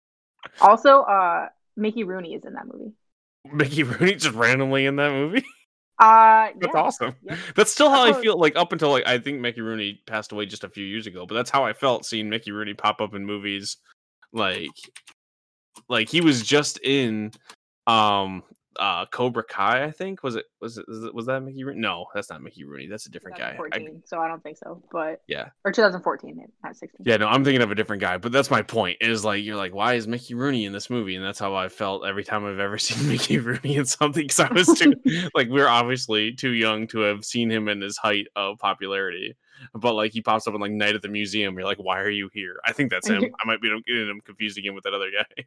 [0.60, 2.92] also uh Mickey Rooney is in that movie.
[3.50, 5.44] Mickey Rooney just randomly in that movie.
[5.98, 6.80] Uh That's yeah.
[6.80, 7.14] awesome.
[7.22, 7.36] yeah.
[7.54, 8.36] That's still how I feel.
[8.36, 11.26] Like up until like I think Mickey Rooney passed away just a few years ago,
[11.26, 13.76] but that's how I felt seeing Mickey Rooney pop up in movies.
[14.32, 14.70] Like,
[15.88, 17.30] like he was just in
[17.86, 18.42] um
[18.78, 19.84] uh Cobra Kai.
[19.84, 21.80] I think was it was it was, that Mickey Rooney?
[21.80, 22.86] No, that's not Mickey Rooney.
[22.86, 23.58] That's a different guy.
[23.72, 24.82] I- so I don't think so.
[24.90, 25.48] But Yeah.
[25.64, 27.04] or 2014, not 16.
[27.06, 28.16] yeah, no, I'm thinking of a different guy.
[28.18, 28.98] But that's my point.
[29.00, 31.16] Is like you're like, why is Mickey Rooney in this movie?
[31.16, 34.22] And that's how I felt every time I've ever seen Mickey Rooney in something.
[34.24, 34.94] Because I was too
[35.34, 39.36] like we're obviously too young to have seen him in his height of popularity.
[39.74, 41.54] But like he pops up in like Night at the Museum.
[41.54, 42.56] You're like, why are you here?
[42.64, 43.22] I think that's him.
[43.40, 45.44] I might be getting him confused again with that other guy.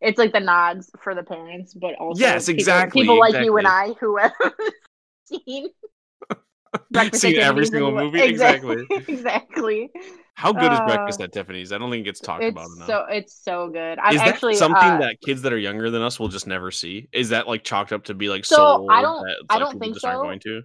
[0.00, 3.56] It's like the nods for the parents, but also Yes, people- exactly, People, like you
[3.56, 3.66] and.
[3.66, 4.32] I who have
[5.26, 5.68] seen
[6.90, 8.84] Breakfast Seen every single and- movie, exactly.
[8.90, 9.90] exactly.
[10.34, 11.70] How good is Uh, Breakfast at Tiffany's?
[11.72, 12.88] I don't think it gets talked about enough.
[12.88, 13.98] so it's so good.
[14.00, 16.48] I'm is that actually something uh, that kids that are younger than us will just
[16.48, 17.08] never see?
[17.12, 19.78] Is that like chalked up to be like So, I don't- that, I like, don't
[19.78, 20.22] think aren't so.
[20.22, 20.62] going to?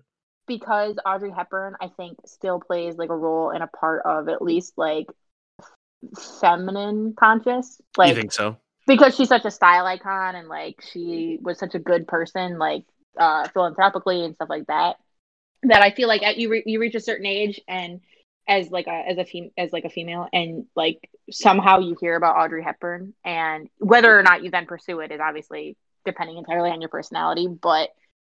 [0.47, 4.41] because Audrey Hepburn, I think, still plays like a role in a part of at
[4.41, 5.05] least like
[6.39, 7.79] feminine conscious.
[7.97, 8.57] Like you think so?
[8.89, 12.83] Because she's such a style icon and like she was such a good person like
[13.19, 14.97] uh philanthropically and stuff like that
[15.63, 18.01] that i feel like at you re- you reach a certain age and
[18.47, 22.15] as like a as a fem- as like a female and like somehow you hear
[22.15, 26.71] about audrey hepburn and whether or not you then pursue it is obviously depending entirely
[26.71, 27.89] on your personality but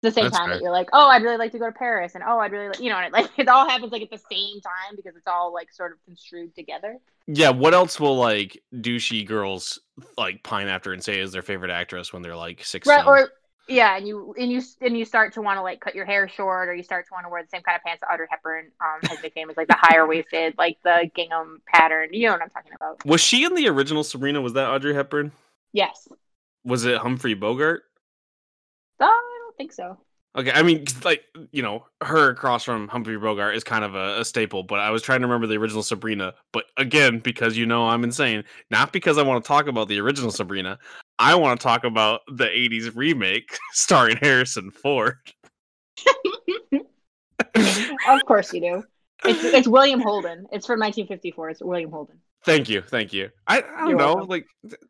[0.04, 0.58] the same That's time fair.
[0.58, 2.68] that you're like oh i'd really like to go to paris and oh i'd really
[2.68, 5.16] like you know and it, like it all happens like at the same time because
[5.16, 7.52] it's all like sort of construed together Yeah.
[7.52, 9.80] What else will like douchey girls
[10.18, 12.94] like pine after and say is their favorite actress when they're like sixteen?
[12.96, 13.30] right or
[13.70, 16.28] yeah and you and you and you start to want to like cut your hair
[16.28, 18.28] short or you start to want to wear the same kind of pants that audrey
[18.30, 22.34] hepburn um has been famous like the higher waisted like the gingham pattern you know
[22.34, 24.42] what i'm talking about was she in the original Sabrina?
[24.42, 25.32] Was that Audrey Hepburn?
[25.72, 26.10] yes
[26.66, 27.84] Was it Humphrey Bogart?
[29.00, 29.08] uh,
[29.54, 29.98] don't think so
[30.36, 34.22] Okay, I mean, like you know, her across from Humphrey Bogart is kind of a,
[34.22, 34.64] a staple.
[34.64, 36.34] But I was trying to remember the original Sabrina.
[36.52, 40.00] But again, because you know I'm insane, not because I want to talk about the
[40.00, 40.80] original Sabrina.
[41.20, 45.18] I want to talk about the '80s remake starring Harrison Ford.
[47.56, 48.84] of course you do.
[49.26, 50.48] It's, it's William Holden.
[50.52, 51.50] It's from 1954.
[51.52, 52.18] It's William Holden.
[52.46, 53.30] Thank you, thank you.
[53.48, 54.28] I, I don't You're know, welcome.
[54.28, 54.48] like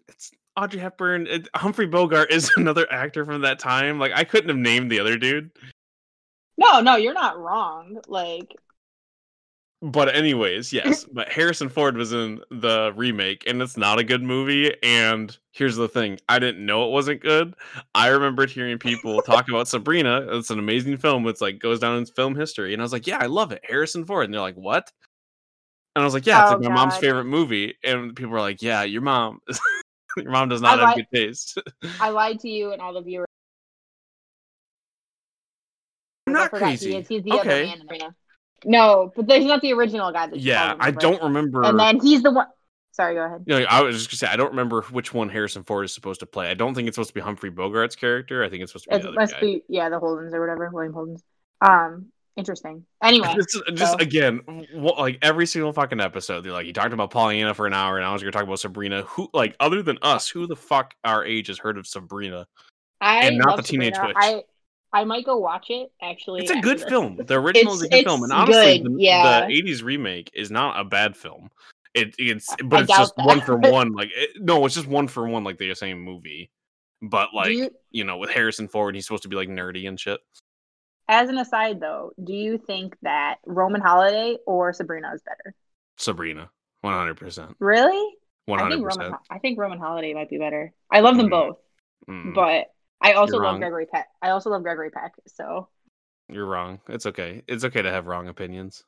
[0.08, 1.28] it's Audrey Hepburn.
[1.28, 4.00] It, Humphrey Bogart is another actor from that time.
[4.00, 5.52] Like I couldn't have named the other dude.
[6.58, 8.00] No, no, you're not wrong.
[8.08, 8.56] Like,
[9.82, 11.04] But anyways, yes.
[11.06, 14.74] but Harrison Ford was in the remake, and it's not a good movie.
[14.84, 17.56] And here's the thing: I didn't know it wasn't good.
[17.96, 20.28] I remembered hearing people talk about Sabrina.
[20.38, 21.28] It's an amazing film.
[21.28, 23.62] It's like goes down in film history, and I was like, yeah, I love it.
[23.68, 24.92] Harrison Ford, and they're like, what?
[25.96, 27.76] And I was like, yeah, it's Oh, like my mom's favorite movie.
[27.84, 29.42] And people were like, yeah, your mom,
[30.18, 31.60] your mom does not I have like- good taste.
[32.00, 33.28] I lied to you and all the viewers.
[36.28, 36.92] I'm not crazy.
[36.92, 37.08] He is.
[37.08, 37.66] He's the other Okay.
[37.66, 38.16] man in Arena.
[38.66, 40.28] No, but there's not the original guy.
[40.28, 41.64] That Yeah, I don't remember.
[41.64, 42.48] And then he's the one.
[42.94, 43.44] Sorry, go ahead.
[43.48, 45.94] you know, I was just gonna say I don't remember which one Harrison Ford is
[45.94, 46.50] supposed to play.
[46.50, 48.44] I don't think it's supposed to be Humphrey Bogart's character.
[48.44, 49.40] I think it's supposed to be It the other must guy.
[49.42, 51.22] be yeah, the Holdens or whatever, William Holdens.
[51.60, 52.86] Um, interesting.
[53.02, 54.42] Anyway, is just so- again,
[54.74, 58.06] like every single fucking episode, they're like, you talked about Pollyanna for an hour, and
[58.06, 59.04] I was gonna talk about Sabrina.
[59.04, 62.48] Who, like, other than us, who the fuck our age has heard of Sabrina?
[63.02, 64.14] I and not the Teenage Sabrina.
[64.16, 64.18] Witch.
[64.20, 64.44] I
[64.94, 66.42] I might go watch it actually.
[66.42, 66.90] It's a good this.
[66.90, 67.20] film.
[67.26, 69.48] The original is a good film, and honestly, good, the, yeah.
[69.48, 71.50] the '80s remake is not a bad film.
[71.96, 73.94] It, it's, but it's just one for one.
[73.94, 76.50] Like, it, no, it's just one for one, like the same movie.
[77.02, 80.00] But like, you, you know, with Harrison Ford, he's supposed to be like nerdy and
[80.00, 80.20] shit.
[81.08, 85.56] As an aside though, do you think that Roman Holiday or Sabrina is better?
[85.98, 86.52] Sabrina,
[86.82, 88.16] one hundred percent, Really?
[88.46, 89.08] one I hundred think Roman.
[89.08, 89.22] percent.
[89.30, 90.74] I think Roman Holiday might be better.
[90.92, 91.32] I love them Mm.
[91.32, 91.58] both,
[92.10, 93.60] Mm, but I also You're love wrong.
[93.60, 94.08] Gregory Peck.
[94.22, 95.14] I also love Gregory Peck.
[95.28, 95.70] So
[96.28, 96.82] You're wrong.
[96.90, 97.44] It's okay.
[97.48, 98.84] It's okay to have wrong opinions.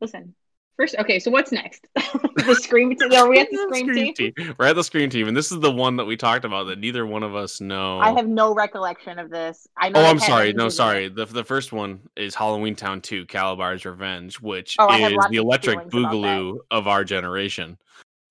[0.00, 0.34] listen.
[0.76, 1.18] First, okay.
[1.18, 1.86] So what's next?
[1.94, 2.96] the scream.
[2.96, 3.12] Team.
[3.12, 4.14] Are we at the scream, team?
[4.14, 4.54] team.
[4.58, 6.78] We're at the scream team, and this is the one that we talked about that
[6.78, 7.98] neither one of us know.
[7.98, 9.68] I have no recollection of this.
[9.76, 10.00] I know.
[10.00, 10.52] Oh, I'm sorry.
[10.54, 10.76] No, is it.
[10.76, 11.08] sorry.
[11.08, 15.76] The the first one is Halloween Town 2, Kalabar's Revenge, which Oh, is the electric
[15.90, 16.16] feelings about that.
[16.16, 17.76] boogaloo of our generation.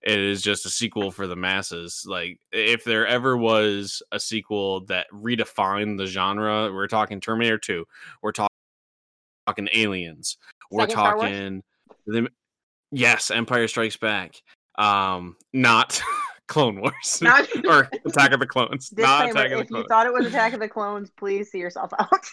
[0.02, 2.06] It is just a sequel for the masses.
[2.08, 7.86] Like if there ever was a sequel that redefined the genre, we're talking Terminator 2.
[8.24, 8.48] We're talking
[9.48, 10.38] talking Aliens.
[10.72, 11.30] We're Second Star Wars?
[11.30, 11.64] talking
[12.06, 12.28] the,
[12.92, 14.36] yes, Empire Strikes Back.
[14.78, 16.02] Um not
[16.48, 18.92] Clone Wars Not- or Attack of the Clones.
[18.98, 19.88] Not Attack of the If you Clones.
[19.90, 22.26] thought it was Attack of the Clones, please see yourself out.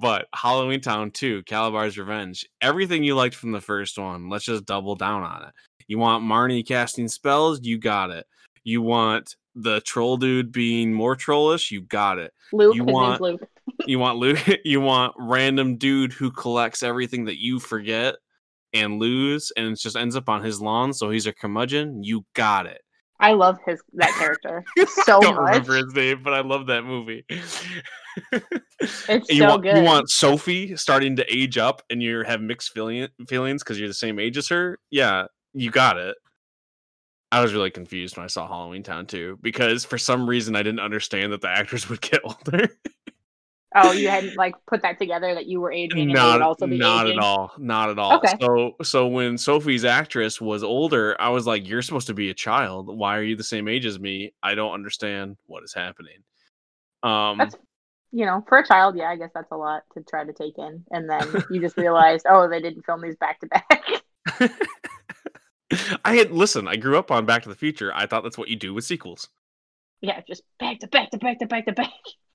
[0.00, 4.66] but Halloween Town 2, Kalabar's Revenge, everything you liked from the first one, let's just
[4.66, 5.50] double down on it.
[5.88, 7.60] You want Marnie casting spells?
[7.62, 8.26] You got it.
[8.62, 11.70] You want the troll dude being more trollish?
[11.72, 12.32] You got it.
[12.52, 13.40] Luke, You want- Luke.
[13.86, 14.38] You want Luke?
[14.64, 18.16] You want random dude who collects everything that you forget
[18.72, 22.02] and lose, and it just ends up on his lawn, so he's a curmudgeon?
[22.02, 22.80] You got it.
[23.20, 24.64] I love his that character
[25.04, 25.46] so I don't much.
[25.46, 27.24] remember his name, but I love that movie.
[28.80, 29.76] It's you so want good.
[29.76, 33.88] you want Sophie starting to age up, and you have mixed feeling, feelings because you're
[33.88, 34.78] the same age as her.
[34.90, 36.16] Yeah, you got it.
[37.30, 40.62] I was really confused when I saw Halloween Town too, because for some reason I
[40.62, 42.68] didn't understand that the actors would get older.
[43.74, 47.06] Oh, you hadn't like put that together that you were aging and not also not
[47.06, 47.18] aging.
[47.18, 48.16] at all, not at all.
[48.16, 48.34] Okay.
[48.40, 52.34] So so when Sophie's actress was older, I was like, "You're supposed to be a
[52.34, 52.88] child.
[52.88, 54.32] Why are you the same age as me?
[54.42, 56.24] I don't understand what is happening."
[57.02, 57.56] Um, That's
[58.10, 60.56] you know, for a child, yeah, I guess that's a lot to try to take
[60.56, 64.50] in, and then you just realize, oh, they didn't film these back to back.
[66.04, 66.66] I had listen.
[66.66, 67.92] I grew up on Back to the Future.
[67.94, 69.28] I thought that's what you do with sequels.
[70.00, 71.90] Yeah, just back to back to back to back to back.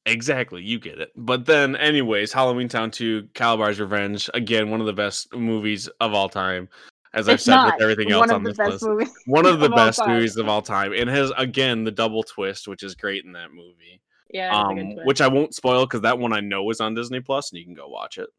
[0.06, 1.12] Exactly, you get it.
[1.16, 6.14] But then, anyways, Halloween Town 2, Kalabar's Revenge, again, one of the best movies of
[6.14, 6.68] all time.
[7.14, 8.84] As I've It's said with everything else one on of the this best list.
[8.86, 9.14] movies.
[9.28, 10.10] One of the best time.
[10.10, 10.94] movies of all time.
[10.94, 14.02] And has again the double twist, which is great in that movie.
[14.32, 17.52] Yeah, Um, which I won't spoil because that one I know is on Disney Plus
[17.52, 18.30] and you can go watch it.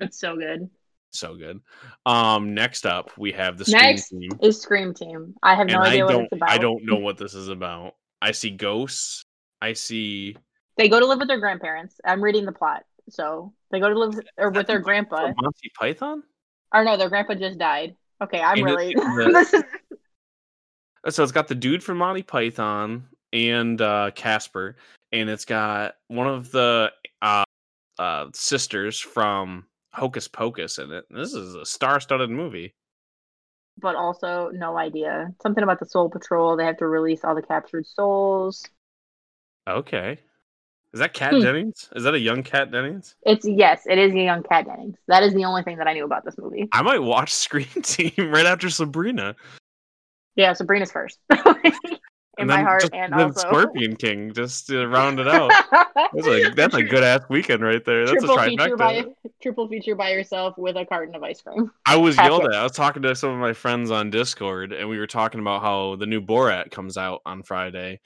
[0.00, 0.68] it's so good.
[1.12, 1.60] So good.
[2.04, 4.30] Um, next up we have the Scream Next team.
[4.42, 5.34] is Scream Team.
[5.44, 6.50] I have no and I idea what it's about.
[6.50, 7.94] I don't know what this is about.
[8.20, 9.22] I see ghosts.
[9.60, 10.36] I see
[10.76, 12.00] They go to live with their grandparents.
[12.04, 12.84] I'm reading the plot.
[13.08, 15.32] So they go to live with, or with their grandpa.
[15.36, 16.22] Monty Python.
[16.72, 17.96] Or no, their grandpa just died.
[18.22, 18.94] Okay, I'm And really.
[18.94, 24.76] the- this is So it's got the dude from Monty Python and uh Casper,
[25.10, 27.44] and it's got one of the uh,
[27.98, 31.04] uh sisters from Hocus Pocus in it.
[31.10, 32.72] This is a star-studded movie.
[33.78, 35.34] but also no idea.
[35.42, 36.56] Something about the Soul Patrol.
[36.56, 38.64] They have to release all the captured souls.
[39.68, 40.18] Okay.
[40.94, 41.40] Is that Kat Hmm.
[41.40, 41.88] Dennings?
[41.96, 43.16] Is that a young Kat Dennings?
[43.22, 44.96] It's yes, it is a young Kat Dennings.
[45.08, 46.68] That is the only thing that I knew about this movie.
[46.72, 49.34] I might watch Scream Team right after Sabrina.
[50.36, 51.18] Yeah, Sabrina's first.
[52.38, 55.50] In my heart, just- and then also Scorpion King just to round it out.
[56.14, 58.06] That's a that's a good ass weekend right there.
[58.06, 59.04] That's triple a feature by
[59.42, 61.70] triple feature by yourself with a carton of ice cream.
[61.86, 62.52] I was Pack yelled it.
[62.52, 62.54] at.
[62.54, 65.60] I was talking to some of my friends on Discord, and we were talking about
[65.60, 68.00] how the new Borat comes out on Friday.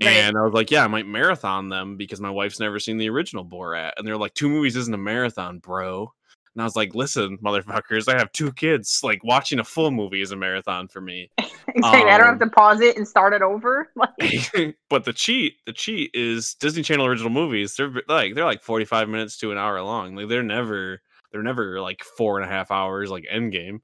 [0.00, 3.10] And I was like, yeah, I might marathon them because my wife's never seen the
[3.10, 3.92] original Borat.
[3.96, 6.12] And they're like, two movies isn't a marathon, bro.
[6.54, 9.00] And I was like, listen, motherfuckers, I have two kids.
[9.04, 11.30] Like, watching a full movie is a marathon for me.
[11.72, 12.10] Exactly.
[12.10, 13.92] I don't have Um, to pause it and start it over.
[13.96, 17.76] Like, but the cheat, the cheat is Disney Channel original movies.
[17.76, 20.16] They're like they're like forty five minutes to an hour long.
[20.16, 23.80] Like they're never they're never like four and a half hours like Endgame.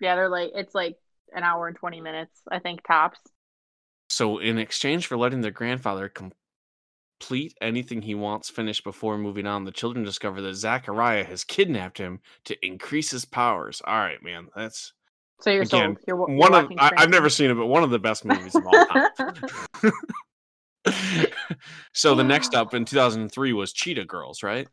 [0.00, 0.96] yeah, they're like it's like
[1.34, 3.18] an hour and twenty minutes, I think tops.
[4.08, 9.64] So in exchange for letting their grandfather complete anything he wants finished before moving on,
[9.64, 13.82] the children discover that Zachariah has kidnapped him to increase his powers.
[13.84, 14.92] All right, man, that's
[15.40, 15.98] So you're Again, sold.
[16.06, 18.54] You're, you're one of I, I've never seen it, but one of the best movies
[18.54, 19.92] of all time.
[21.92, 24.68] so the next up in 2003 was Cheetah Girls, right?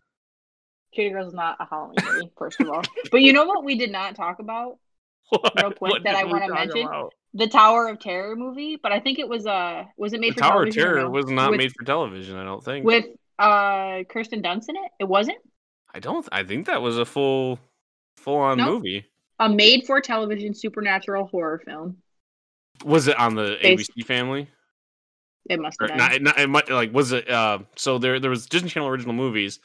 [0.93, 2.83] Cheetah Girls is not a Halloween movie, first of all.
[3.11, 4.77] But you know what we did not talk about?
[5.29, 6.85] What, Real quick, that I wanna mention?
[6.87, 7.13] about?
[7.33, 10.41] The Tower of Terror movie, but I think it was uh was it made for
[10.41, 10.41] television?
[10.41, 11.09] The for Tower of television or Terror no?
[11.09, 12.37] was not with, made for television.
[12.37, 12.85] I don't think.
[12.85, 13.05] with
[13.39, 14.91] uh Kirsten Dunst in it.
[14.99, 15.37] It wasn't
[15.95, 16.27] I don't.
[16.31, 17.59] I think that was a full,
[18.17, 18.69] full-on Nope.
[18.69, 19.05] movie.
[19.39, 21.97] a made for television supernatural horror film.
[22.83, 24.47] Was it on the Based- ABC Family?
[25.49, 25.97] It must have been.
[25.97, 27.29] not, not, it might like was it?
[27.29, 29.59] Uh, so there, there was Disney Channel original movies,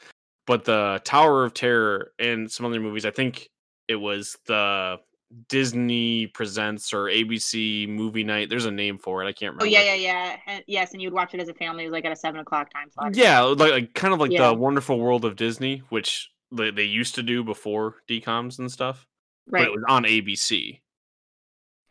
[0.45, 3.05] but the Tower of Terror and some other movies.
[3.05, 3.49] I think
[3.87, 4.99] it was the
[5.47, 8.49] Disney Presents or ABC Movie Night.
[8.49, 9.27] There's a name for it.
[9.27, 9.65] I can't remember.
[9.65, 10.59] Oh yeah, yeah, yeah.
[10.67, 11.83] Yes, and you'd watch it as a family.
[11.83, 13.15] It was like at a seven o'clock time slot.
[13.15, 14.47] Yeah, like, like kind of like Yeah.
[14.47, 19.05] the Wonderful World of Disney, which they, they used to do before DCOMs and stuff.
[19.47, 19.67] But right.
[19.67, 20.79] it was on ABC.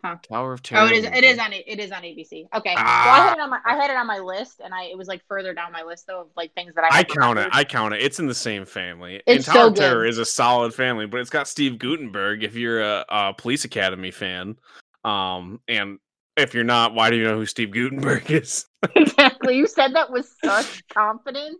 [0.04, 0.16] Huh.
[0.22, 0.82] Tower of Terror.
[0.82, 1.04] Oh, it is.
[1.06, 1.52] It is on.
[1.52, 2.46] It is on ABC.
[2.54, 2.72] Okay.
[2.76, 3.28] Well, I Ah.
[3.28, 3.58] had it on my.
[3.66, 6.06] I had it on my list, and I it was like further down my list
[6.06, 6.98] though of like things that I.
[7.00, 7.48] I count it.
[7.52, 8.02] I count it.
[8.02, 9.20] It's in the same family.
[9.26, 12.44] It's and Tower so of Terror is a solid family, but it's got Steve Guttenberg.
[12.44, 14.56] If you're a, a Police Academy fan,
[15.04, 15.98] um, and
[16.36, 18.66] if you're not, why do you know who Steve Guttenberg is?
[18.94, 19.56] exactly.
[19.56, 21.58] You said that with such confidence.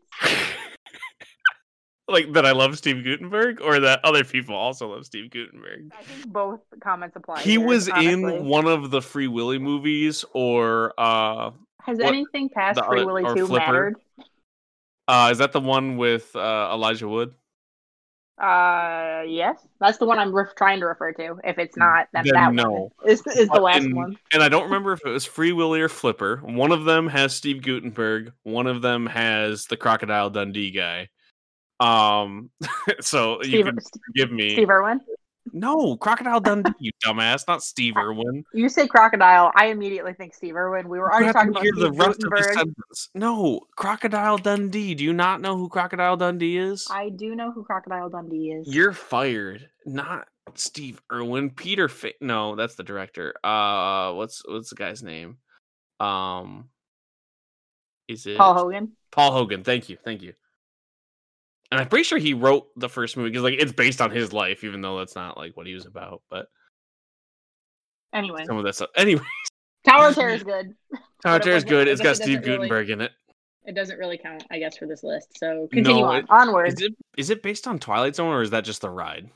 [2.10, 5.92] Like that, I love Steve Guttenberg, or that other people also love Steve Guttenberg.
[5.98, 7.42] I think both comments apply.
[7.42, 11.50] He here, was in one of the Free Willy movies, or uh,
[11.82, 13.66] Has what- anything past the Free Willy two Flipper?
[13.66, 13.96] mattered?
[15.06, 17.34] uh, is that the one with uh, Elijah Wood?
[18.40, 21.38] Uh, yes, that's the one I'm ref- trying to refer to.
[21.42, 22.70] If it's not, then, Then that no.
[22.70, 24.16] one is is the last in- one.
[24.32, 26.36] and I don't remember if it was Free Willy or Flipper.
[26.44, 28.32] One of them has Steve Guttenberg.
[28.44, 31.08] One of them has the Crocodile Dundee guy.
[31.80, 32.50] Um,
[33.00, 33.78] so you can
[34.14, 35.00] give me Steve Irwin.
[35.52, 38.44] no Crocodile Dundee, you dumbass, not Steve Irwin.
[38.52, 40.88] You say crocodile, I immediately think Steve Irwin.
[40.88, 43.10] We were already talking about the rest of the sentence.
[43.14, 44.94] No, Crocodile Dundee.
[44.94, 46.86] Do you not know who Crocodile Dundee is?
[46.90, 48.72] I do know who Crocodile Dundee is.
[48.72, 49.68] You're fired.
[49.86, 51.50] Not Steve Irwin.
[51.50, 51.88] Peter.
[51.88, 53.34] Fa- no, that's the director.
[53.44, 55.38] Uh, what's what's the guy's name?
[56.00, 56.70] Um,
[58.08, 58.92] is it Paul Hogan.
[59.12, 59.64] Paul Hogan.
[59.64, 60.34] Thank you, thank you.
[61.70, 64.32] And I'm pretty sure he wrote the first movie because like it's based on his
[64.32, 66.22] life, even though that's not like what he was about.
[66.30, 66.46] But
[68.12, 68.90] Anyway, some of that stuff.
[68.96, 69.22] Anyway,
[69.84, 70.74] Tower of Terror is good.
[71.22, 71.88] Tower it Terror's wasn't- good.
[71.88, 73.12] it It's got Steve doesn't really- in it.
[73.66, 75.38] It doesn't really count, I guess, for this list.
[75.38, 76.16] So continue No, on.
[76.20, 76.68] it- Onward.
[76.68, 79.28] Is it is it based on Twilight Zone or is that just the ride?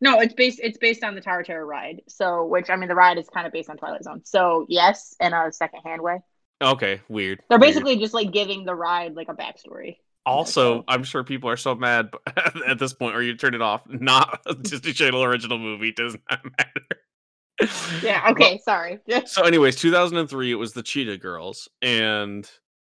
[0.00, 0.60] No, it's based.
[0.62, 2.02] It's based on the Tower of Terror ride.
[2.08, 4.20] So, which I mean, the ride is kind of based on Twilight Zone.
[4.24, 6.18] So, yes, in a second-hand way.
[6.60, 7.40] Okay, weird.
[7.48, 7.72] They're weird.
[7.72, 9.96] basically just like giving the ride like a backstory.
[10.24, 12.10] Also, I'm sure people are so mad
[12.66, 13.82] at this point, or you turn it off.
[13.88, 17.70] Not a Disney Channel original movie does not matter.
[18.02, 18.28] Yeah.
[18.30, 18.58] Okay.
[18.64, 18.98] sorry.
[19.26, 22.48] So, anyways, 2003, it was the Cheetah Girls, and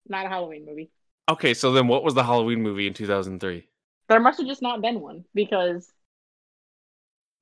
[0.07, 0.91] Not a Halloween movie.
[1.29, 3.69] okay, so then what was the Halloween movie in 2003?
[4.09, 5.91] There must have just not been one because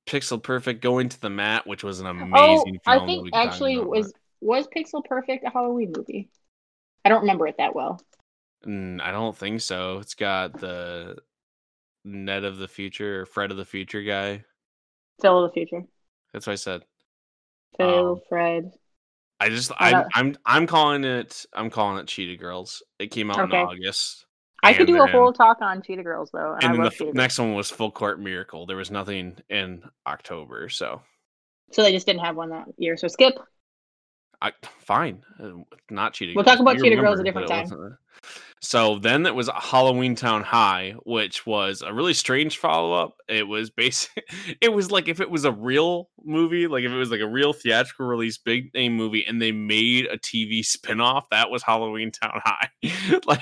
[0.07, 3.03] Pixel Perfect going to the mat, which was an oh, amazing oh, film.
[3.03, 6.29] I think we can talk actually was was Pixel Perfect a Halloween movie.
[7.05, 7.99] I don't remember it that well.
[8.65, 9.99] Mm, I don't think so.
[9.99, 11.17] It's got the
[12.05, 14.43] Ned of the Future or Fred of the Future guy.
[15.21, 15.83] Phil of the Future.
[16.31, 16.83] That's what I said.
[17.77, 18.71] Phil, Um, Fred.
[19.39, 22.81] I just I I'm I'm calling it I'm calling it Cheetah Girls.
[22.99, 23.59] It came out Okay.
[23.59, 24.25] in August.
[24.65, 27.13] I could do a whole talk on Cheetah Girls though, and, And then the f-
[27.13, 28.65] next one was Full Court Miracle.
[28.65, 31.01] There was nothing in October, so
[31.71, 32.95] So they just didn't have one that year.
[32.95, 33.33] So skip.
[34.41, 35.23] I fine.
[35.41, 35.51] uh,
[35.89, 36.55] Not Cheetah We'll Girls.
[36.55, 37.97] talk about You Cheetah Girls a different time.
[38.63, 43.17] So then it was Halloween Town High, which was a really strange follow up.
[43.27, 44.23] It was basic.
[44.61, 47.27] It was like if it was a real movie, like if it was like a
[47.27, 51.23] real theatrical release, big name movie, and they made a TV spinoff.
[51.31, 52.69] That was Halloween Town High.
[53.25, 53.41] like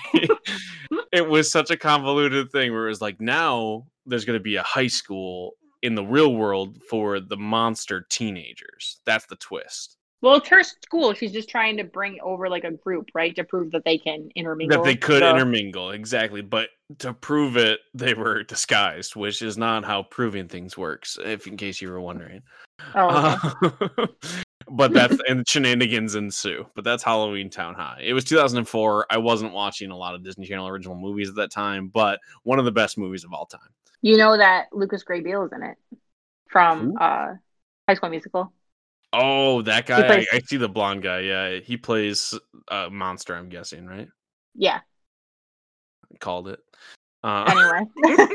[1.11, 4.55] it was such a convoluted thing where it was like now there's going to be
[4.55, 5.53] a high school
[5.83, 8.99] in the real world for the monster teenagers.
[9.05, 9.97] That's the twist.
[10.21, 11.13] Well, it's her school.
[11.13, 14.29] She's just trying to bring over like a group, right, to prove that they can
[14.35, 14.77] intermingle.
[14.77, 16.41] That they could So- intermingle, exactly.
[16.41, 16.69] But
[16.99, 21.57] to prove it, they were disguised, which is not how proving things works, if in
[21.57, 22.41] case you were wondering.
[22.95, 23.93] Oh, okay.
[23.97, 24.07] Uh,
[24.69, 26.65] but that's and shenanigans ensue.
[26.75, 28.01] But that's Halloween Town High.
[28.03, 29.07] It was 2004.
[29.09, 32.59] I wasn't watching a lot of Disney Channel original movies at that time, but one
[32.59, 33.69] of the best movies of all time.
[34.01, 35.77] you know that Lucas Grabeel is in it
[36.49, 36.97] from Who?
[36.99, 37.33] uh,
[37.87, 38.53] High School Musical.
[39.13, 40.07] Oh, that guy!
[40.07, 41.19] plays- I, I see the blonde guy.
[41.21, 42.33] Yeah, he plays
[42.69, 43.35] a monster.
[43.35, 44.07] I'm guessing, right?
[44.55, 44.79] Yeah.
[46.19, 46.59] Called it.
[47.23, 48.31] Uh, Anyway,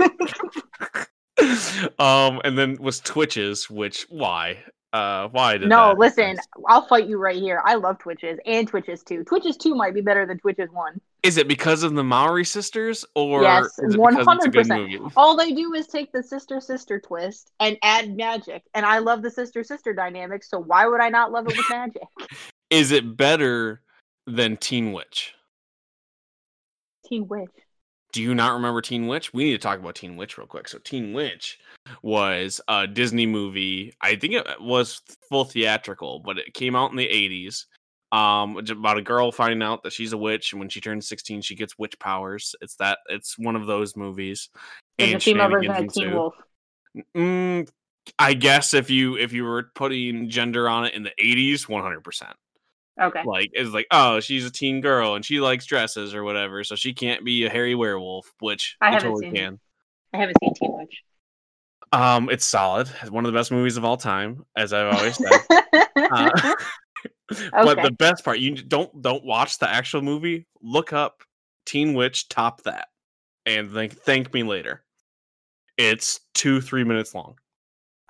[1.99, 4.63] um, and then was Twitches, which why?
[4.93, 6.49] Uh, why did no, listen, exist?
[6.69, 7.61] I'll fight you right here.
[7.65, 9.25] I love Twitches and Twitches two.
[9.25, 11.01] Twitches two might be better than Twitches one.
[11.27, 14.67] Is it because of the Mowry sisters, or Yes, is it because it's a good
[14.67, 15.13] 100%.
[15.17, 19.23] All they do is take the sister sister twist and add magic, and I love
[19.23, 20.45] the sister sister dynamic.
[20.45, 22.03] So why would I not love it with magic?
[22.71, 23.83] Is it better
[24.29, 25.35] than Teen Witch?
[27.09, 27.51] Teen Witch.
[28.13, 29.35] Do you not remember Teen Witch?
[29.35, 30.69] We need to talk about Teen Witch real quick.
[30.69, 31.59] So Teen Witch
[32.03, 33.93] was a Disney movie.
[34.01, 37.67] I think it was full theatrical, but it came out in the 80s.
[38.17, 41.43] Um about a girl finding out that she's a witch and when she turns 16
[41.43, 42.55] she gets witch powers.
[42.61, 44.49] It's that it's one of those movies.
[44.97, 46.15] There's a And female version of Teen.
[46.15, 46.35] Wolf.
[47.15, 47.69] Mm,
[48.19, 52.33] I guess if you if you were putting gender on it in the 80s, 100%.
[52.99, 53.23] Okay.
[53.27, 56.77] Like it's like, oh, she's a teen girl and she likes dresses or whatever, so
[56.77, 59.61] she can't be a hairy werewolf, which I haven't totally seen can.
[60.15, 61.03] I haven't seen Teen Witch.
[61.93, 62.89] Um, it's solid.
[63.03, 65.41] It's one of the best movies of all time, as I've always said.
[65.97, 66.55] Uh,
[67.53, 70.47] But the best part, you don't don't watch the actual movie.
[70.63, 71.23] Look up
[71.65, 72.89] Teen Witch top that,
[73.45, 74.85] and thank thank me later.
[75.77, 77.37] It's two three minutes long.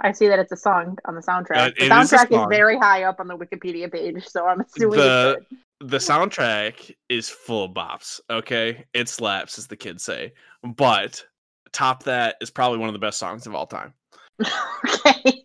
[0.00, 1.56] I see that it's a song on the soundtrack.
[1.56, 2.50] Uh, the is soundtrack is, song.
[2.50, 5.40] very high up on the Wikipedia page, so I'm assuming The-
[5.80, 8.20] The soundtrack is full of bops.
[8.30, 10.32] Okay, it slaps, as the kids say.
[10.62, 11.24] But
[11.72, 13.94] top that is probably one of the best songs of all time.
[14.86, 15.42] okay.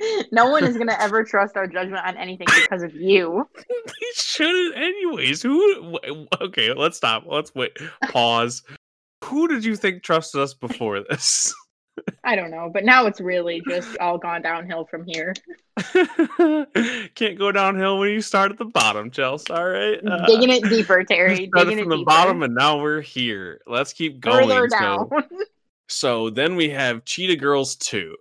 [0.32, 3.48] no one is gonna ever trust our judgment on anything because of you.
[3.86, 5.42] They shouldn't, anyways.
[5.42, 5.98] Who?
[6.40, 7.24] Okay, let's stop.
[7.26, 7.76] Let's wait.
[8.08, 8.62] Pause.
[9.24, 11.54] Who did you think trusted us before this?
[12.24, 15.34] I don't know, but now it's really just all gone downhill from here.
[17.14, 19.52] Can't go downhill when you start at the bottom, Chelsea.
[19.52, 19.98] All right.
[20.06, 21.48] Uh, digging it deeper, Terry.
[21.48, 22.06] started Digging it from the deeper.
[22.06, 23.60] bottom, and now we're here.
[23.66, 24.48] Let's keep going.
[24.48, 25.08] further So- down.
[25.88, 28.16] So, then we have Cheetah Girls two.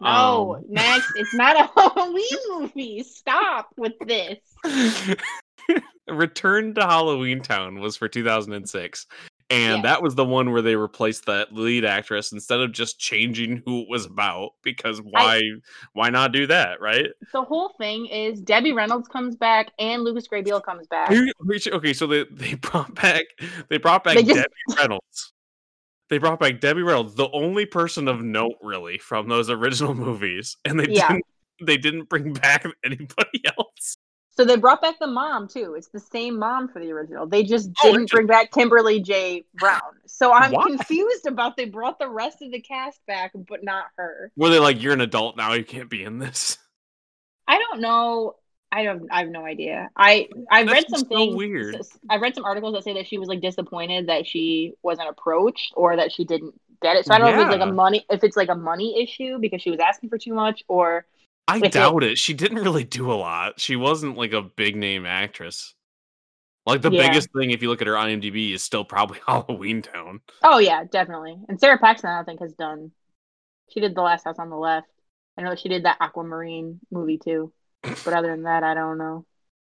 [0.00, 3.02] No, Um, next, it's not a Halloween movie.
[3.02, 4.38] Stop with this.
[6.08, 9.06] Return to Halloween Town was for 2006.
[9.48, 9.82] And Yes.
[9.84, 13.82] that was the one where they replaced that lead actress instead of just changing who
[13.82, 14.50] it was about.
[14.62, 15.40] Because why
[15.92, 17.06] why not do that, right?
[17.32, 21.08] The whole thing is Debbie Reynolds comes back and Lucas Grabeel comes back.
[21.10, 23.24] Who- who should- Okay, so they, they brought back
[23.68, 25.32] they brought back They just- Debbie Reynolds.
[26.08, 30.56] They brought back Debbie Reynolds, the only person of note really from those original movies,
[30.64, 31.08] and they Yeah.
[31.08, 31.24] didn't
[31.62, 33.96] they didn't bring back anybody else.
[34.36, 35.74] So they brought back the mom too.
[35.76, 37.26] It's the same mom for the original.
[37.26, 39.46] They just Oh, didn't bring back Kimberly J.
[39.54, 39.80] Brown.
[40.06, 40.66] So I'm Why?
[40.66, 44.30] confused about they brought the rest of the cast back, but not her.
[44.36, 46.58] Were they like, "You're an adult now, you can't be in this"?
[47.48, 48.34] I don't know.
[48.76, 49.08] I don't.
[49.10, 49.88] I have no idea.
[49.96, 51.34] I I read just some so things.
[51.36, 51.76] weird.
[52.10, 55.72] I read some articles that say that she was like disappointed that she wasn't approached
[55.76, 57.06] or that she didn't get it.
[57.06, 59.38] So I don't know if it's like a money if it's like a money issue
[59.38, 61.06] because she was asking for too much or
[61.48, 62.18] I With it- doubt it.
[62.18, 63.58] She didn't really do a lot.
[63.60, 65.74] She wasn't like a big name actress.
[66.66, 67.06] Like the Yeah.
[67.08, 70.20] biggest thing, if you look at her on IMDb, is still probably Halloween Town.
[70.42, 71.36] Oh yeah, definitely.
[71.48, 72.90] And Sara Paxton, I don't think has done.
[73.70, 74.88] She did the Last House on the Left.
[75.38, 77.52] I know she did that Aquamarine movie too.
[77.82, 79.24] But other than that, I don't know.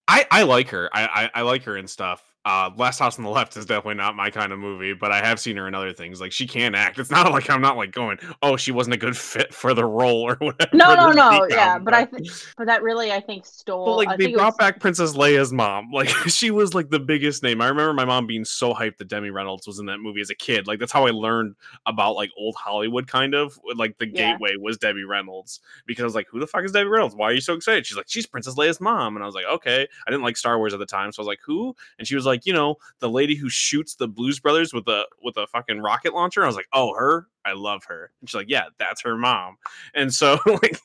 [0.07, 0.89] I, I like her.
[0.93, 2.23] I, I I like her and stuff.
[2.47, 5.17] Uh, Last House on the Left is definitely not my kind of movie, but I
[5.17, 6.21] have seen her in other things.
[6.21, 6.97] Like she can act.
[6.97, 9.83] It's not like I'm not like going, oh, she wasn't a good fit for the
[9.83, 10.69] role or whatever.
[10.73, 13.83] No, no, no, yeah, but I think, but that really, I think, stole.
[13.85, 15.91] But like I they brought was, back Princess Leia's mom.
[15.97, 17.59] Like she was like the biggest name.
[17.59, 20.29] I remember my mom being so hyped that Debbie Reynolds was in that movie as
[20.29, 20.67] a kid.
[20.67, 23.59] Like that's how I learned about like old Hollywood kind of.
[23.75, 24.31] Like the Yeah.
[24.31, 27.15] gateway was Debbie Reynolds because I was like, who the fuck is Debbie Reynolds?
[27.15, 27.85] Why are you so excited?
[27.85, 29.15] She's like, she's Princess Leia's mom.
[29.17, 29.85] And I was like, okay.
[30.07, 31.75] I didn't like Star Wars at the time, so I was like, who?
[31.97, 34.87] And she was like, like, you know, the lady who shoots the Blues Brothers with
[34.87, 36.43] a with a fucking rocket launcher.
[36.43, 38.11] I was like, oh, her, I love her.
[38.21, 39.57] And she's like, yeah, that's her mom.
[39.95, 40.79] And so like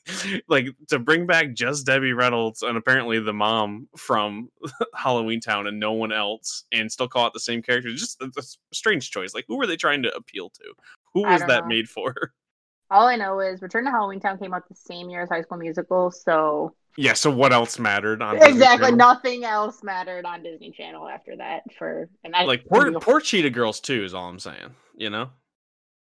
[0.47, 4.49] like to bring back just Debbie Reynolds and apparently the mom from
[4.95, 8.31] Halloween Town and no one else, and still call it the same character, just a,
[8.37, 8.43] a
[8.73, 9.35] strange choice.
[9.35, 10.73] Like, who were they trying to appeal to?
[11.13, 11.67] Who was that know.
[11.67, 12.15] made for?
[12.89, 15.41] All I know is Return to Halloween Town came out the same year as High
[15.41, 17.13] School Musical, so yeah.
[17.13, 22.09] So what else mattered on exactly nothing else mattered on Disney Channel after that for
[22.23, 24.75] and I like poor poor Cheetah Girls too is all I'm saying.
[24.95, 25.29] You know,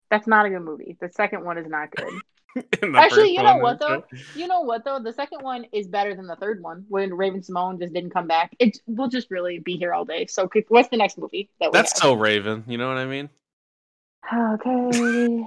[0.09, 0.97] that's not a good movie.
[0.99, 2.13] The second one is not good.
[2.95, 4.03] Actually, you know what though?
[4.35, 4.99] You know what though?
[4.99, 8.55] The second one is better than the third one when Raven-Symoné just didn't come back.
[8.59, 10.25] It will just really be here all day.
[10.27, 12.01] So what's the next movie that That's have?
[12.01, 12.63] so Raven.
[12.67, 13.29] You know what I mean?
[14.33, 15.43] Okay.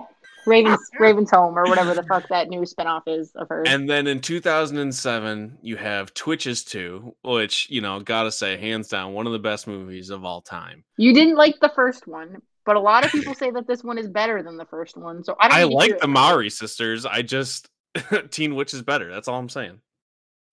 [0.46, 3.66] Raven's Raven's Home or whatever the fuck that new spinoff is of her.
[3.66, 9.12] And then in 2007, you have Twitches 2, which, you know, gotta say, hands down,
[9.12, 10.84] one of the best movies of all time.
[10.96, 13.98] You didn't like the first one, but a lot of people say that this one
[13.98, 15.24] is better than the first one.
[15.24, 17.06] So I don't I like the Mowry sisters.
[17.06, 17.68] I just
[18.30, 19.10] Teen Witch is better.
[19.10, 19.80] That's all I'm saying.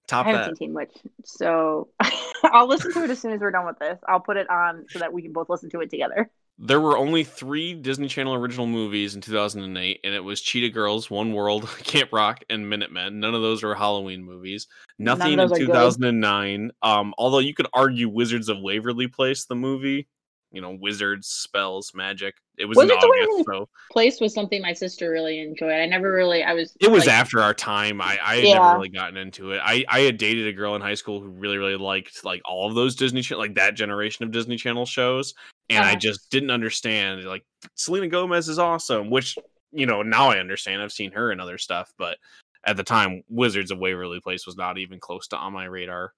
[0.07, 0.57] Top I haven't that.
[0.57, 1.89] seen Teen Witch, so
[2.43, 3.99] I'll listen to it as soon as we're done with this.
[4.07, 6.97] I'll put it on so that we can both listen to it together there were
[6.97, 11.68] only three Disney Channel original movies in 2008, and it was Cheetah Girls, One World,
[11.84, 13.20] Camp Rock, and Minutemen.
[13.20, 14.68] None of those were Halloween movies.
[14.97, 16.72] Nothing in 2009.
[16.82, 20.08] Um, although you could argue Wizards of Waverly Place, the movie,
[20.56, 22.36] you know, wizards, spells, magic.
[22.58, 25.74] It was Wizards in August, so place was something my sister really enjoyed.
[25.74, 26.74] I never really, I was.
[26.80, 28.01] It was like, after our time.
[28.01, 28.53] I I had yeah.
[28.53, 29.60] never really gotten into it.
[29.62, 32.70] I I had dated a girl in high school who really really liked like all
[32.70, 35.34] of those Disney like that generation of Disney Channel shows,
[35.70, 35.91] and uh-huh.
[35.91, 37.24] I just didn't understand.
[37.24, 37.43] Like
[37.76, 39.38] Selena Gomez is awesome, which
[39.72, 40.82] you know now I understand.
[40.82, 42.18] I've seen her and other stuff, but
[42.66, 46.13] at the time, Wizards of Waverly Place was not even close to on my radar.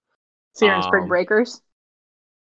[0.53, 1.61] So you're in Spring um, Breakers.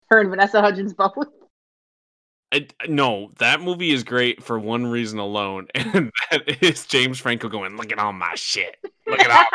[0.10, 1.14] Her and Vanessa Hudgens both.
[2.52, 7.50] I, no, that movie is great for one reason alone, and that is James Franco
[7.50, 8.78] going, "Look at all my shit.
[9.08, 9.46] Look at all.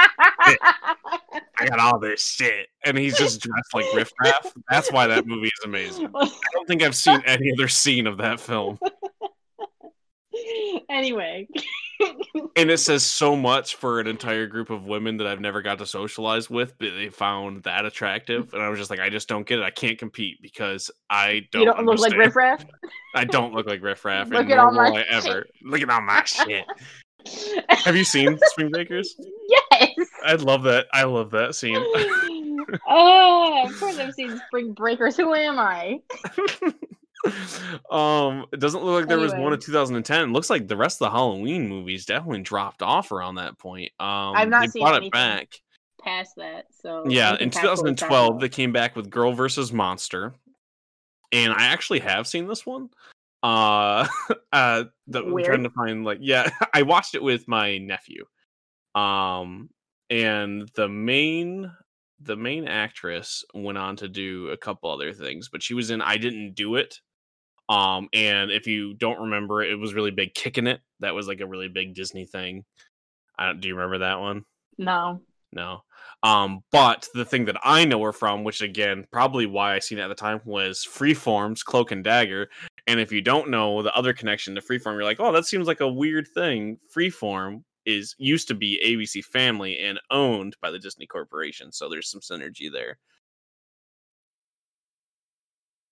[1.59, 4.53] I got all this shit," and he's just dressed like Riff Raff.
[4.71, 6.11] That's why that movie is amazing.
[6.15, 8.79] I don't think I've seen any other scene of that film.
[10.89, 11.47] Anyway,
[12.57, 15.79] and it says so much for an entire group of women that I've never got
[15.79, 19.29] to socialize with, but they found that attractive, and I was just like, I just
[19.29, 19.63] don't get it.
[19.63, 21.63] I can't compete because I don't.
[21.63, 22.13] You don't understand.
[22.15, 22.65] look like Riff Raff.
[23.15, 25.47] I don't look like Riff Raff, look nor will I ever.
[25.63, 26.65] Look at all my shit.
[27.69, 29.17] Have you seen Spring Breakers?
[29.49, 29.91] Yes.
[30.25, 30.87] I love that.
[30.93, 31.77] I love that scene.
[32.89, 35.17] oh, of course I've seen Spring Breakers.
[35.17, 36.01] Who am I?
[37.91, 39.35] um, it doesn't look like there anyway.
[39.35, 40.23] was one in 2010.
[40.23, 43.91] It looks like the rest of the Halloween movies definitely dropped off around that point.
[43.99, 45.61] Um, I've not they seen brought it back
[46.01, 46.67] past that.
[46.83, 50.35] So yeah, in 2012 they came back with Girl versus Monster,
[51.33, 52.91] and I actually have seen this one.
[53.43, 54.07] Uh,
[54.53, 58.25] uh, the, I'm trying to find like yeah, I watched it with my nephew.
[58.95, 59.71] Um,
[60.09, 61.71] and the main
[62.23, 66.03] the main actress went on to do a couple other things, but she was in
[66.03, 67.01] I Didn't Do It,
[67.71, 70.35] um, and if you don't remember, it was really big.
[70.35, 72.65] Kicking it, that was like a really big Disney thing.
[73.39, 74.45] I don't do you remember that one?
[74.77, 75.23] No.
[75.53, 75.83] No.
[76.23, 79.99] Um, but the thing that I know her from, which again, probably why I seen
[79.99, 82.51] it at the time, was Freeform's Cloak and Dagger.
[82.91, 85.69] And if you don't know the other connection to Freeform, you're like, oh, that seems
[85.69, 86.77] like a weird thing.
[86.93, 92.11] Freeform is used to be ABC Family and owned by the Disney Corporation, so there's
[92.11, 92.99] some synergy there.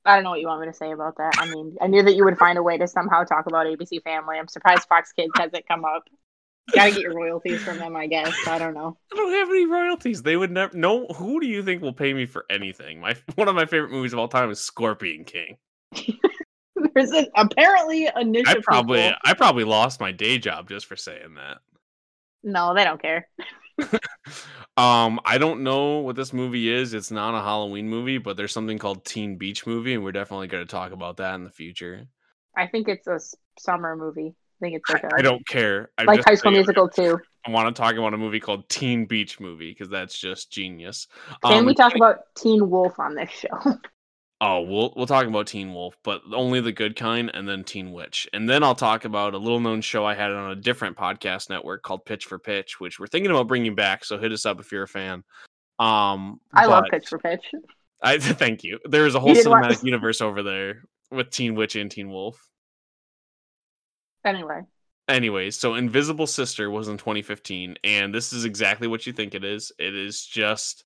[0.05, 1.34] I don't know what you want me to say about that.
[1.38, 4.03] I mean, I knew that you would find a way to somehow talk about ABC
[4.03, 4.36] Family.
[4.36, 6.03] I'm surprised Fox Kids hasn't come up.
[6.72, 8.34] Gotta get your royalties from them, I guess.
[8.49, 8.96] I don't know.
[9.12, 10.22] I don't have any royalties.
[10.22, 10.76] They would never.
[10.76, 13.01] No, who do you think will pay me for anything?
[13.01, 15.59] My one of my favorite movies of all time is Scorpion King.
[16.95, 18.47] There's an, apparently a niche.
[18.49, 19.18] I probably people.
[19.24, 21.59] I probably lost my day job just for saying that.
[22.43, 23.29] No, they don't care.
[24.76, 26.95] um, I don't know what this movie is.
[26.95, 30.49] It's not a Halloween movie, but there's something called Teen Beach Movie, and we're definitely
[30.49, 32.07] going to talk about that in the future.
[32.57, 33.20] I think it's a
[33.59, 34.35] summer movie.
[34.61, 35.91] I think it's like a, I don't care.
[35.99, 37.18] I'm like High School Musical too.
[37.47, 41.07] I want to talk about a movie called Teen Beach Movie because that's just genius.
[41.45, 43.49] Can um, we talk about Teen Wolf on this show?
[44.41, 47.91] Oh, we'll we'll talk about Teen Wolf, but only the good kind, and then Teen
[47.91, 50.97] Witch, and then I'll talk about a little known show I had on a different
[50.97, 54.05] podcast network called Pitch for Pitch, which we're thinking about bringing back.
[54.05, 55.24] So hit us up if you're a fan.
[55.80, 57.45] Um, I love Pitch for Pitch.
[58.03, 58.78] I thank you.
[58.84, 59.82] There is a whole cinematic watch.
[59.82, 62.49] universe over there with Teen Witch and Teen Wolf.
[64.24, 64.61] Anyway.
[65.09, 69.43] Anyways, so Invisible Sister was in 2015, and this is exactly what you think it
[69.43, 69.72] is.
[69.78, 70.84] It is just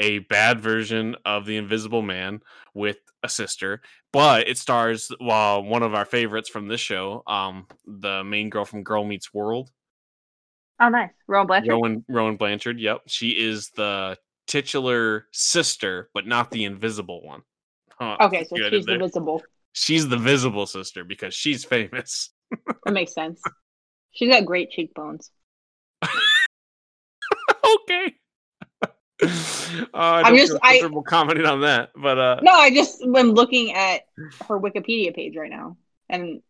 [0.00, 2.40] a bad version of the Invisible Man
[2.74, 3.80] with a sister,
[4.12, 8.64] but it stars well one of our favorites from this show, um, the main girl
[8.64, 9.70] from Girl Meets World.
[10.80, 11.10] Oh, nice.
[11.28, 11.70] Rowan Blanchard.
[11.70, 12.80] Rowan Rowan Blanchard.
[12.80, 14.16] Yep, she is the
[14.48, 17.42] titular sister, but not the invisible one.
[17.92, 19.42] Huh, Okay, so she's the visible.
[19.72, 22.30] she's the visible sister because she's famous.
[22.84, 23.40] That makes sense.
[24.10, 25.30] She's got great cheekbones.
[26.02, 28.14] okay.
[29.22, 29.28] Uh,
[29.94, 34.02] I I'm just- I- commenting on that, but uh, No, I just am looking at
[34.48, 35.76] her Wikipedia page right now,
[36.08, 36.42] and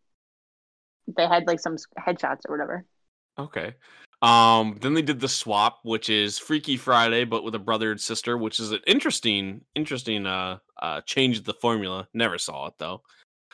[1.15, 2.85] they had like some headshots or whatever.
[3.37, 3.75] Okay.
[4.21, 7.99] Um, then they did the swap, which is Freaky Friday, but with a brother and
[7.99, 12.07] sister, which is an interesting, interesting uh uh change of the formula.
[12.13, 13.01] Never saw it though.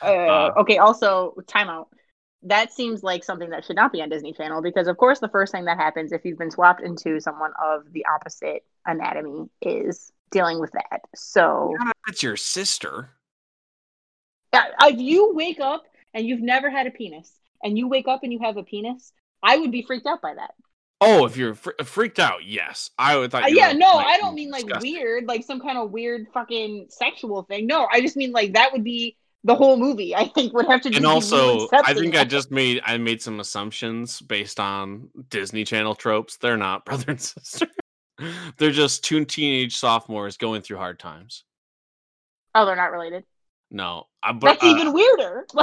[0.00, 1.86] Uh, Uh, okay, also timeout.
[2.42, 5.28] That seems like something that should not be on Disney Channel because, of course, the
[5.28, 10.10] first thing that happens if you've been swapped into someone of the opposite anatomy is
[10.30, 11.02] dealing with that.
[11.14, 11.74] So,
[12.06, 13.10] that's your sister.
[14.52, 15.84] If you wake up
[16.14, 17.30] and you've never had a penis,
[17.62, 19.12] and you wake up and you have a penis,
[19.42, 20.54] I would be freaked out by that.
[21.02, 23.32] Oh, if you're fr- freaked out, yes, I would.
[23.34, 24.92] Uh, Thought you yeah, no, like, I don't mean like disgusting.
[24.92, 27.66] weird, like some kind of weird fucking sexual thing.
[27.66, 30.14] No, I just mean like that would be the whole movie.
[30.14, 30.94] I think would have to.
[30.94, 35.94] And also, I think I just made I made some assumptions based on Disney Channel
[35.94, 36.36] tropes.
[36.36, 37.66] They're not brother and sister.
[38.58, 41.44] They're just two teenage sophomores going through hard times.
[42.54, 43.24] Oh, they're not related.
[43.70, 45.46] No, I, but That's uh, even weirder.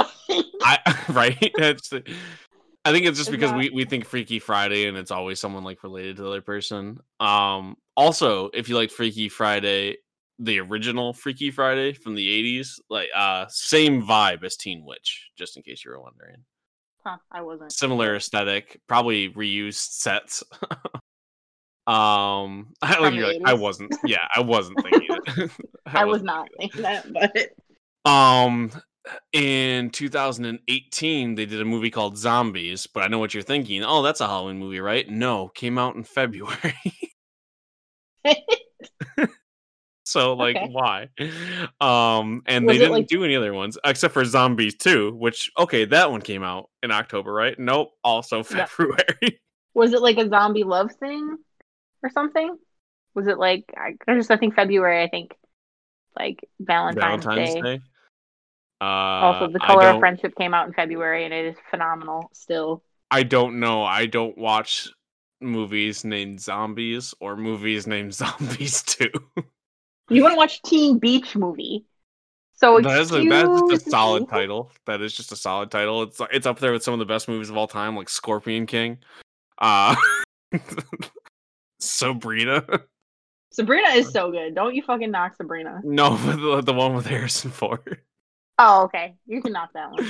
[0.62, 1.36] I right.
[1.40, 1.92] It's,
[2.84, 5.62] I think it's just because that- we, we think Freaky Friday and it's always someone
[5.62, 7.00] like related to the other person.
[7.20, 9.98] Um, also, if you like Freaky Friday,
[10.38, 12.28] the original Freaky Friday from the
[12.60, 15.28] '80s, like uh, same vibe as Teen Witch.
[15.36, 16.44] Just in case you were wondering,
[17.04, 17.72] huh, I wasn't.
[17.72, 20.42] similar aesthetic, probably reused sets.
[21.86, 23.94] um, I like you're like I wasn't.
[24.06, 25.08] Yeah, I wasn't thinking.
[25.36, 25.50] it.
[25.86, 28.70] I was wasn't not thinking that, but Um,
[29.32, 33.82] in 2018, they did a movie called Zombies, but I know what you're thinking.
[33.84, 35.08] Oh, that's a Halloween movie, right?
[35.08, 36.74] No, came out in February.
[40.08, 40.68] So, like, Okay.
[40.70, 41.08] why?
[41.80, 45.50] Um, and Was they didn't like- do any other ones except for Zombies 2, which
[45.58, 47.58] okay, that one came out in October, right?
[47.58, 48.64] Nope, also Yeah.
[48.66, 49.40] February.
[49.74, 51.36] was it like a zombie love thing
[52.02, 52.56] or something?
[53.14, 55.02] Was it like I just I think February?
[55.02, 55.34] I think
[56.18, 57.60] like Valentine's, Valentine's Day.
[57.60, 57.80] Day.
[58.80, 62.30] Uh, Also, the color of friendship came out in February, and it is phenomenal.
[62.32, 63.82] Still, I don't know.
[63.82, 64.88] I don't watch
[65.40, 69.08] movies named Zombies or movies named Zombies 2.
[70.14, 71.84] You want to watch Teen Beach Movie?
[72.54, 74.26] So that is a, that is a solid me.
[74.26, 74.72] title.
[74.86, 76.02] That is just a solid title.
[76.02, 78.66] It's it's up there with some of the best movies of all time, like Scorpion
[78.66, 78.98] King.
[79.58, 79.94] Uh
[81.80, 82.64] Sabrina.
[83.52, 84.54] Sabrina is so good.
[84.54, 85.80] Don't you fucking knock Sabrina?
[85.84, 88.00] No, the, the one with Harrison Ford.
[88.58, 89.14] Oh, okay.
[89.26, 90.06] You can knock that one.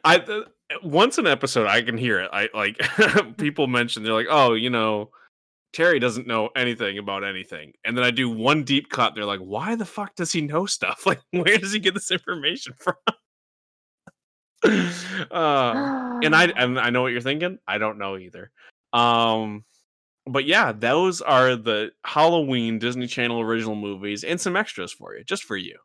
[0.04, 0.46] I th-
[0.82, 2.30] once an episode I can hear it.
[2.32, 5.10] I like people mention they're like, "Oh, you know,
[5.74, 9.14] Terry doesn't know anything about anything." And then I do one deep cut.
[9.14, 11.04] They're like, "Why the fuck does he know stuff?
[11.06, 12.94] Like, where does he get this information from?"
[15.30, 17.58] uh, and I and I know what you're thinking.
[17.66, 18.50] I don't know either.
[18.92, 19.64] Um,
[20.26, 25.24] but yeah, those are the Halloween Disney Channel original movies and some extras for you,
[25.24, 25.78] just for you.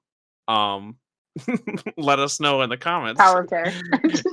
[0.47, 0.97] Um,
[1.97, 3.47] let us know in the comments Power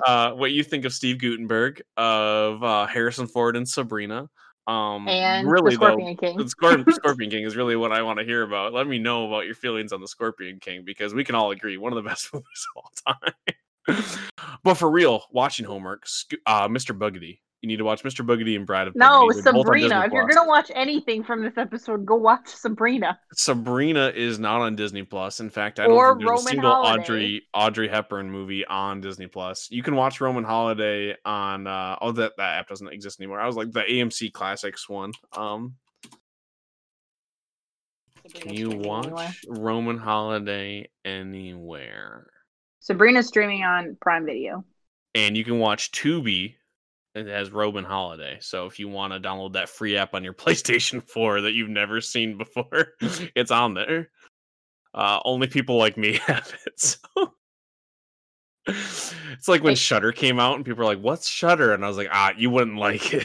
[0.07, 4.28] uh, what you think of Steve Guttenberg, of uh, Harrison Ford and Sabrina.
[4.66, 6.38] Um, and really the Scorpion though, King.
[6.38, 8.72] the Scorp- Scorpion King is really what I want to hear about.
[8.72, 11.76] Let me know about your feelings on the Scorpion King because we can all agree
[11.76, 14.08] one of the best movies of all time.
[14.64, 16.06] but for real, watching homework,
[16.46, 16.96] uh, Mr.
[16.96, 17.38] Boogedy.
[17.66, 18.24] You need to watch Mr.
[18.24, 19.42] Boogedy and Bride of No, Boogedy.
[19.42, 20.04] They're both on Sabrina.
[20.06, 23.18] If you're gonna watch anything from this episode, go watch Sabrina.
[23.32, 25.40] Sabrina is not on Disney Plus.
[25.40, 27.02] In fact, I don't Or think there's Roman a single Holiday.
[27.02, 29.68] Audrey Audrey Hepburn movie on Disney Plus.
[29.68, 33.40] You can watch Roman Holiday on uh oh that that app doesn't exist anymore.
[33.40, 35.10] I was like the AMC Classics one.
[35.36, 35.74] Um
[38.32, 39.34] can you watch anywhere.
[39.48, 42.28] Roman Holiday anywhere?
[42.78, 44.64] Sabrina's streaming on Prime Video.
[45.16, 46.55] And you can watch Tubi.
[47.16, 48.36] It has Roman Holiday.
[48.40, 51.70] So if you want to download that free app on your PlayStation 4 that you've
[51.70, 54.10] never seen before, it's on there.
[54.94, 56.78] Uh, only people like me have it.
[56.80, 56.98] So
[58.66, 61.88] it's like when Like- Shudder came out and people were like, "What's Shudder?" And I
[61.88, 63.24] was like, "Ah, you wouldn't like it.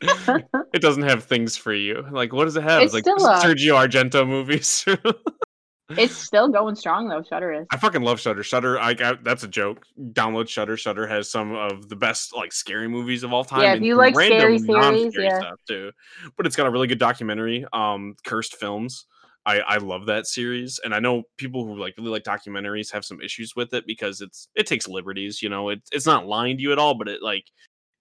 [0.00, 2.06] it doesn't have things for you.
[2.12, 2.82] Like, what does it have?
[2.82, 4.84] It's like still a- Sergio Argento movies."
[5.90, 7.22] It's still going strong though.
[7.22, 7.66] Shudder is.
[7.70, 8.42] I fucking love Shudder.
[8.42, 9.84] Shudder, I, I that's a joke.
[10.12, 10.76] Download Shudder.
[10.76, 13.62] Shudder has some of the best like scary movies of all time.
[13.62, 15.38] Yeah, if you like scary series, yeah.
[15.38, 15.92] stuff too.
[16.36, 17.66] But it's got a really good documentary.
[17.72, 19.06] Um, Cursed Films.
[19.44, 23.04] I I love that series, and I know people who like really like documentaries have
[23.04, 25.42] some issues with it because it's it takes liberties.
[25.42, 27.44] You know, it's it's not lying to you at all, but it like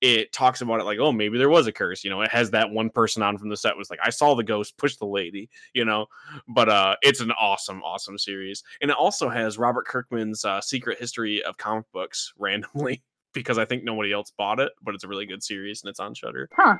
[0.04, 2.04] it talks about it like, oh, maybe there was a curse.
[2.04, 4.36] You know, it has that one person on from the set was like, I saw
[4.36, 5.50] the ghost push the lady.
[5.74, 6.08] You know,
[6.48, 11.00] but uh, it's an awesome, awesome series, and it also has Robert Kirkman's uh, Secret
[11.00, 13.02] History of Comic Books randomly
[13.34, 16.02] because I think nobody else bought it, but it's a really good series and it's
[16.02, 16.50] on Shudder.
[16.54, 16.78] Huh.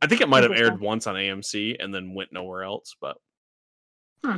[0.00, 3.18] I think it might have aired once on AMC and then went nowhere else, but.
[4.24, 4.36] Hmm.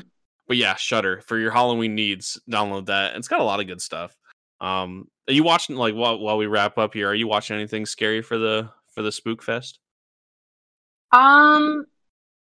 [0.49, 2.40] But yeah, Shudder for your Halloween needs.
[2.51, 3.14] Download that.
[3.14, 4.16] It's got a lot of good stuff.
[4.62, 7.08] Um, are you watching like while while we wrap up here?
[7.10, 9.78] Are you watching anything scary for the for the Spook Fest?
[11.12, 11.84] Um,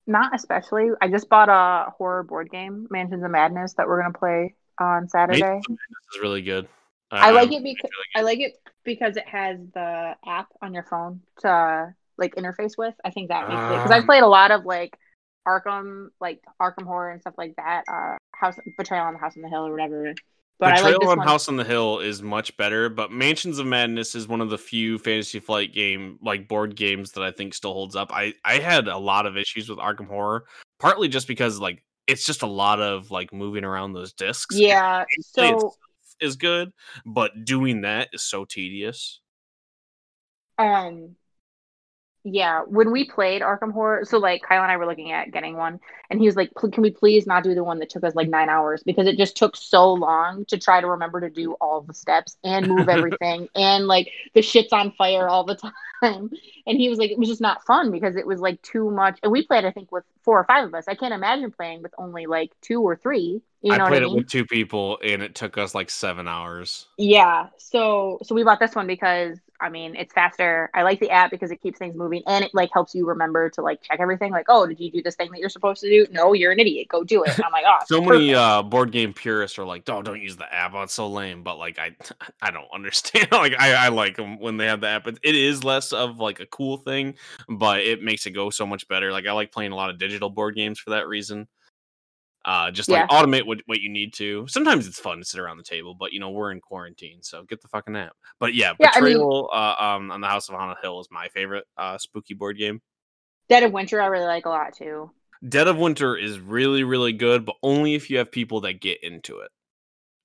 [0.07, 0.89] not especially.
[1.01, 5.07] I just bought a horror board game, Mansions of Madness, that we're gonna play on
[5.07, 5.61] Saturday.
[5.67, 5.77] This
[6.15, 6.67] is really good.
[7.11, 8.53] I like Um, it because I like it
[8.83, 12.93] because it has the app on your phone to like interface with.
[13.05, 13.95] I think that makes it because Ah.
[13.95, 14.97] I've played a lot of like
[15.47, 17.83] Arkham, like Arkham Horror and stuff like that.
[17.91, 20.13] Uh, House Betrayal on the House on the Hill or whatever.
[20.59, 21.27] But I Betrayal like on one.
[21.27, 24.57] House on the Hill is much better, but Mansions of Madness is one of the
[24.57, 28.11] few Fantasy Flight game like board games that I think still holds up.
[28.13, 30.43] I I had a lot of issues with Arkham Horror,
[30.77, 34.57] partly just because like it's just a lot of like moving around those discs.
[34.57, 35.05] Yeah.
[35.21, 35.73] So
[36.19, 36.73] is good,
[37.05, 39.21] but doing that is so tedious.
[40.57, 41.15] Um,
[42.23, 45.55] yeah, when we played Arkham Horror, so like Kyle and I were looking at getting
[45.55, 48.13] one, and he was like, "Can we please not do the one that took us
[48.13, 51.53] like nine hours because it just took so long to try to remember to do
[51.61, 55.55] all the steps and move everything, and like the shit's on fire all the
[56.01, 56.29] time."
[56.67, 59.17] And he was like, "It was just not fun because it was like too much."
[59.23, 60.89] And we played, I think, with four or five of us.
[60.89, 63.41] I can't imagine playing with only like two or three.
[63.61, 66.27] You know I played I it with two people and it took us like seven
[66.27, 66.87] hours.
[66.97, 67.47] Yeah.
[67.57, 70.69] So so we bought this one because I mean it's faster.
[70.73, 73.49] I like the app because it keeps things moving and it like helps you remember
[73.51, 74.31] to like check everything.
[74.31, 76.05] Like, oh, did you do this thing that you're supposed to do?
[76.11, 76.87] No, you're an idiot.
[76.89, 77.35] Go do it.
[77.35, 80.37] And I'm like, oh, so many uh board game purists are like oh don't use
[80.37, 81.95] the app oh, it's so lame but like i
[82.41, 85.35] i don't understand like i i like them when they have the app it, it
[85.35, 87.13] is less of like a cool thing
[87.47, 89.97] but it makes it go so much better like i like playing a lot of
[89.97, 91.47] digital board games for that reason
[92.45, 95.57] uh just like automate what, what you need to sometimes it's fun to sit around
[95.57, 98.71] the table but you know we're in quarantine so get the fucking app but yeah
[98.79, 101.65] Yeah, I mean- betrayal uh, um on the house of a hill is my favorite
[101.77, 102.81] uh spooky board game
[103.49, 105.09] Dead of Winter I really like a lot too.
[105.47, 109.01] Dead of Winter is really, really good, but only if you have people that get
[109.01, 109.49] into it.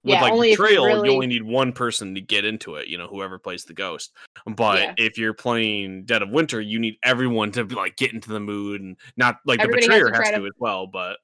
[0.03, 2.89] With Yeah, like only Betrayal, really- you only need one person to get into it,
[2.89, 4.13] you know, whoever plays the ghost.
[4.45, 4.95] But Yeah.
[4.99, 8.41] if you're playing Dead of Winter, you need everyone to be, like get into the
[8.41, 11.17] mood and not like Everybody the has betrayer to has to, to- as well, but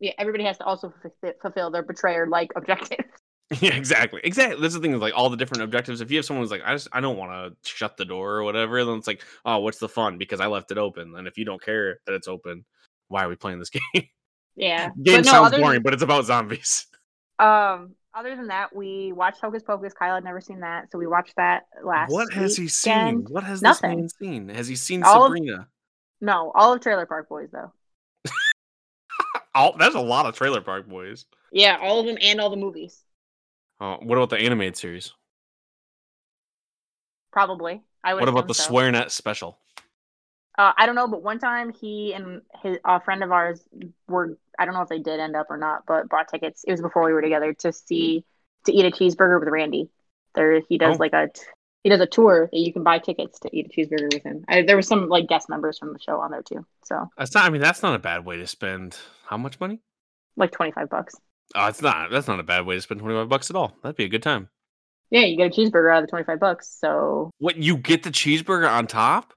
[0.00, 3.04] Yeah, everybody has to also fulfill, fulfill their betrayer like objective.
[3.60, 4.20] yeah, exactly.
[4.24, 4.60] Exactly.
[4.60, 6.00] That's the thing with like all the different objectives.
[6.00, 7.30] If you have someone who's like, I just I don't want
[7.62, 10.18] to shut the door or whatever, then it's like, oh, what's the fun?
[10.18, 11.14] Because I left it open.
[11.16, 12.64] And if you don't care that it's open,
[13.08, 14.08] why are we playing this game?
[14.56, 14.90] Yeah.
[15.02, 16.86] game no, sounds boring, than, but it's about zombies.
[17.38, 19.92] um other than that, we watched Hocus Pocus.
[19.92, 23.24] Kyle had never seen that, so we watched that last What has he seen?
[23.28, 24.02] What has Nothing.
[24.02, 24.48] this man seen?
[24.50, 25.66] Has he seen All of- Sabrina?
[26.20, 27.72] No, all of Trailer Park Boys though.
[29.54, 31.26] Oh, that's a lot of Trailer Park Boys.
[31.52, 33.00] Yeah, all of them and all the movies.
[33.80, 35.12] Uh, what about the animated series?
[37.32, 37.82] Probably.
[38.02, 38.72] I would What about the so.
[38.72, 39.58] SwearNet special?
[40.56, 43.60] Uh, I don't know, but one time he and his a friend of ours
[44.06, 46.64] were I don't know if they did end up or not, but bought tickets.
[46.66, 48.24] It was before we were together to see
[48.66, 49.90] to eat a cheeseburger with Randy.
[50.34, 51.00] There he does Oh.
[51.00, 51.28] like a
[51.84, 54.44] he does a tour that you can buy tickets to eat a cheeseburger with him.
[54.48, 57.32] I, there was some like guest members from the show on there too, so That's
[57.34, 57.44] not.
[57.44, 58.96] I mean, that's not a bad way to spend.
[59.26, 59.80] How much money?
[60.36, 61.14] like twenty five bucks.
[61.54, 62.10] Oh, it's not.
[62.10, 63.76] That's not a bad way to spend twenty five bucks at all.
[63.84, 64.48] That'd be a good time.
[65.10, 66.74] Yeah, you get a cheeseburger out of the twenty five bucks.
[66.80, 69.32] So What you get the cheeseburger on top?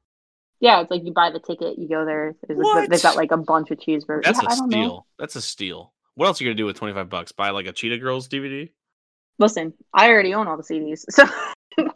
[0.60, 2.34] yeah, it's like you buy the ticket, you go there.
[2.48, 2.90] There's What?
[2.90, 4.24] They've got like a bunch of cheeseburgers.
[4.24, 4.88] That's yeah, a I don't steal.
[4.88, 5.06] know.
[5.20, 5.94] That's a steal.
[6.16, 7.32] What else are you gonna do with twenty five bucks?
[7.34, 8.72] Buy like a Cheetah Girls DVD?
[9.38, 11.26] Listen, I already own all the CDs, so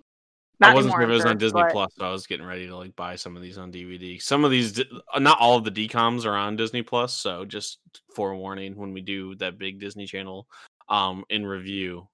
[0.61, 2.67] I wasn't sure if it was on Disney but- Plus, so I was getting ready
[2.67, 4.21] to like buy some of these on DVD.
[4.21, 7.79] Some of these, uh, not all of the DCOMs are on Disney Plus, so just
[8.13, 10.47] forewarning when we do that big Disney Channel
[10.89, 12.07] um in review,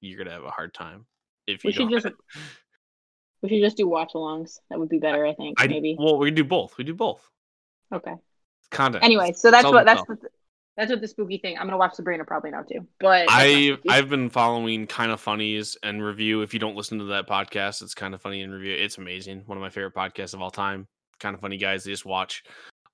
[0.00, 1.06] you're gonna have a hard time
[1.46, 2.06] if you We should just
[3.42, 4.58] we should just do watch alongs.
[4.70, 5.60] That would be better, I think.
[5.60, 5.96] I, maybe.
[5.98, 6.76] well, we do both.
[6.76, 7.28] We do both.
[7.92, 8.14] Okay.
[8.70, 9.04] Content.
[9.04, 10.18] Anyway, so that's what that's the,
[10.76, 11.56] that's what the spooky thing.
[11.56, 12.86] I'm gonna watch Sabrina probably now too.
[13.00, 13.76] But I.
[13.88, 16.42] I've been following kind of funnies and review.
[16.42, 18.74] If you don't listen to that podcast, it's kind of funny in review.
[18.74, 19.42] It's amazing.
[19.46, 20.88] One of my favorite podcasts of all time.
[21.20, 21.84] Kind of funny guys.
[21.84, 22.42] They just watch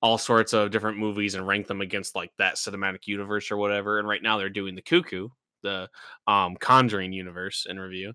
[0.01, 3.97] all sorts of different movies and rank them against like that cinematic universe or whatever.
[3.97, 5.29] And right now they're doing the Cuckoo,
[5.63, 5.89] the
[6.27, 8.13] um Conjuring universe in review,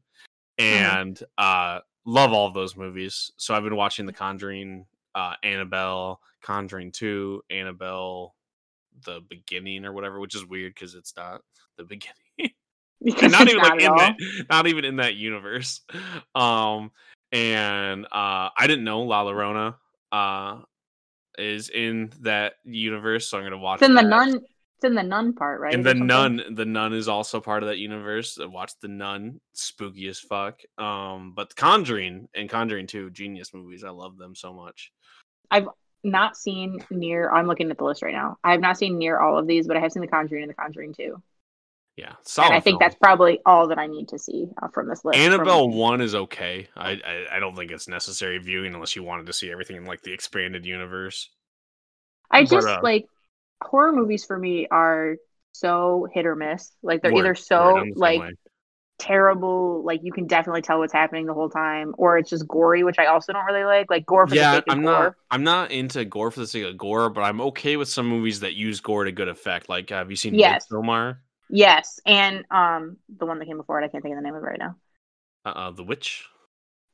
[0.59, 3.33] and uh love all of those movies.
[3.37, 4.87] So I've been watching the Conjuring,
[5.17, 8.36] uh Annabelle, Conjuring Two, Annabelle,
[9.05, 11.43] the beginning or whatever, which is weird because it's not
[11.77, 12.15] the beginning.
[13.23, 13.99] And not even like in all.
[13.99, 14.17] that
[14.49, 15.83] not even in that universe
[16.35, 16.91] um
[17.31, 19.75] and uh i didn't know la Llorona
[20.13, 20.63] uh
[21.39, 24.37] is in that universe so i'm gonna watch It's in the nun.
[24.37, 25.75] It's in the nun part, right?
[25.75, 29.41] and the nun the nun is also part of that universe I watched the nun
[29.53, 34.55] spooky as fuck um but conjuring and conjuring 2 genius movies i love them so
[34.55, 34.91] much
[36.07, 37.31] Not seen near.
[37.31, 38.39] I'm looking at the list right now.
[38.45, 40.51] I have not seen near all of these, but I have seen the Conjuring and
[40.51, 41.21] the Conjuring two.
[41.97, 42.79] yeah And I think film.
[42.79, 45.19] that's probably all that I need to see uh, from this list.
[45.19, 46.69] from- Annabelle one is okay.
[46.77, 49.85] I, I I don't think it's necessary viewing unless you wanted to see everything in
[49.85, 51.29] like the expanded universe.
[52.31, 53.07] I but, just uh, like
[53.63, 55.17] horror movies for me are
[55.53, 56.71] so hit or miss.
[56.83, 58.35] Like they're Word, either so I'm the same like way.
[58.99, 62.83] Terrible, like you can definitely tell what's happening the whole time, or it's just gory,
[62.85, 63.91] which I also don't really like.
[63.91, 64.93] Like gore for the yeah, sake of I'm gore.
[64.93, 68.07] not I'm not into gore for the sake of gore, but I'm okay with some
[68.07, 69.69] movies that use gore to good effect.
[69.69, 70.67] Like, have you seen Yes.
[70.71, 71.19] Midsommar?
[71.49, 74.35] Yes, and um, the one that came before it, I can't think of the name
[74.35, 74.77] of it right now.
[75.45, 76.25] Uh, uh, The Witch.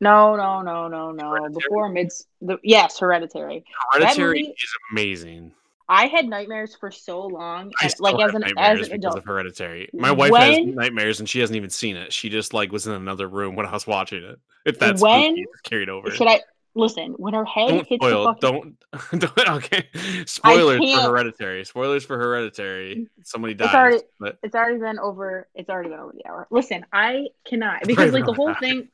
[0.00, 1.30] No, no, no, no, no.
[1.30, 1.54] Hereditary?
[1.54, 3.64] Before mids, the yes, Hereditary.
[3.92, 5.52] Hereditary movie- is amazing.
[5.88, 9.18] I had nightmares for so long, I and, still like as an as an adult.
[9.18, 9.88] of Hereditary.
[9.92, 12.12] My wife has nightmares and she hasn't even seen it.
[12.12, 14.38] She just like was in another room when I was watching it.
[14.64, 16.10] If that's When spooky, it's carried over.
[16.10, 16.40] Should I
[16.74, 18.24] listen when her head don't hits spoil.
[18.24, 18.76] the fucking?
[19.18, 19.48] Don't, don't.
[19.56, 19.88] Okay.
[20.24, 21.00] Spoilers for.
[21.10, 21.64] Hereditary.
[21.64, 22.96] Spoilers for Hereditary.
[22.96, 23.06] Mm.
[23.24, 23.74] Somebody dies.
[23.74, 25.48] already- but It's already been over.
[25.54, 26.46] It's already been over the hour.
[26.50, 28.88] Listen, I cannot because like the whole thing.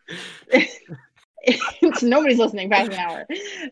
[2.03, 3.27] nobody's listening past an hour.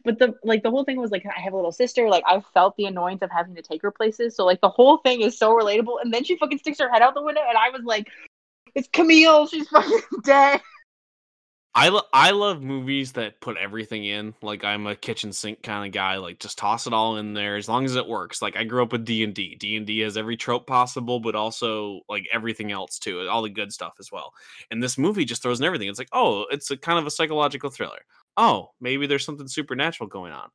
[0.05, 2.41] But the like the whole thing was like i have a little sister like i
[2.55, 4.37] felt the annoyance of having to take her places.
[4.37, 6.01] So like the whole thing is so relatable.
[6.03, 8.09] And then she fucking sticks her head out the window and i was like
[8.75, 9.47] it's camille.
[9.47, 10.61] She's fucking dead
[11.79, 14.33] I lo- I love movies that put everything in.
[14.41, 16.17] Like I'm a kitchen sink kind of guy.
[16.17, 18.41] Like just toss it all in there as long as it works.
[18.41, 19.57] Like I grew up with D and D.
[19.57, 23.51] D and D has every trope possible, but also like everything else too, all the
[23.51, 24.33] good stuff as well.
[24.71, 25.91] And this movie just throws in everything.
[25.91, 28.01] It's like, oh, it's a kind of a psychological thriller.
[28.39, 30.49] Oh, maybe there's something supernatural going on.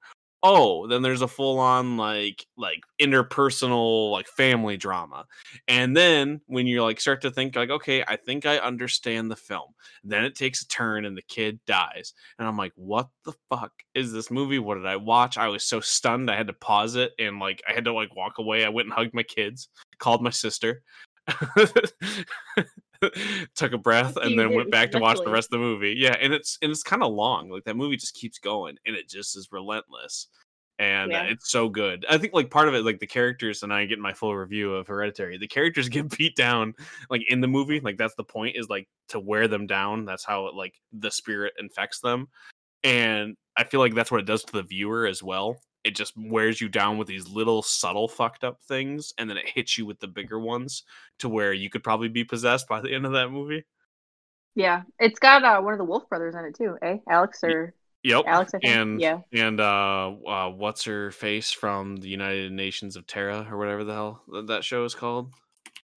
[0.44, 5.26] Oh, then there's a full on like like interpersonal like family drama.
[5.68, 9.36] And then when you like start to think like, okay, I think I understand the
[9.36, 9.74] film
[10.04, 12.14] then it takes a turn and the kid dies.
[12.40, 14.60] And I'm like, what the fuck is this movie?
[14.60, 15.38] What did I watch?
[15.38, 16.30] I was so stunned.
[16.32, 18.66] I had to pause it and like I had to like walk away.
[18.66, 19.70] I went and hugged my kids,
[20.00, 20.82] called my sister,
[23.56, 25.96] took a breath, and then went back to watch the rest of the movie.
[25.98, 27.50] Yeah, and it's and it's kind of long.
[27.50, 30.28] Like that movie just keeps going and it just is relentless.
[30.80, 31.24] And uh, Yeah.
[31.26, 32.06] it's so good.
[32.10, 34.74] I think like part of it, like the characters, and I get my full review
[34.74, 35.38] of Hereditary.
[35.38, 36.74] The characters get beat down
[37.10, 40.26] like in the movie like that's the point is like to wear them down that's
[40.26, 42.28] how it like the spirit infects them
[42.84, 46.14] and i feel like that's what it does to the viewer as well it just
[46.18, 49.86] wears you down with these little subtle fucked up things and then it hits you
[49.86, 50.84] with the bigger ones
[51.20, 53.66] to where you could probably be possessed by the end of that movie.
[54.56, 56.98] Yeah it's got uh, one of the Wolff brothers in it too eh?
[57.10, 57.74] Alex or
[58.04, 58.76] yep alex i think.
[58.76, 59.20] and yeah.
[59.32, 63.94] and uh, uh what's her face from the united nations of terra or whatever the
[63.94, 65.32] hell that show is called?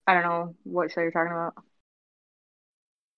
[0.06, 1.55] I don't know what show you're talking about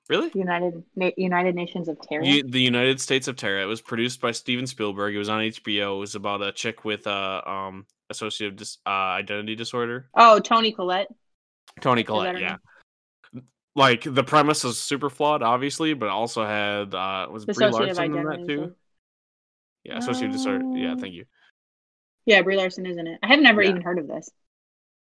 [0.09, 0.83] really united
[1.17, 3.63] united nations of terror U- the United States of Tara.
[3.63, 5.15] It was produced by Steven Spielberg.
[5.15, 5.97] It was on HBO.
[5.97, 10.09] It was about a chick with uh, um associative dis- uh, identity disorder.
[10.17, 11.09] oh toni collette
[11.81, 12.57] Toni Collette, yeah.
[13.35, 13.45] name?
[13.75, 18.25] Like the premise is super flawed, obviously, but also had uh was Brie Larson in
[18.25, 18.75] that too?
[19.85, 20.65] Yeah, associative disorder.
[20.75, 21.25] Yeah, Uh, thank you.
[22.27, 23.71] yeah brie larson is in it i have never Yeah.
[23.71, 24.29] even heard of this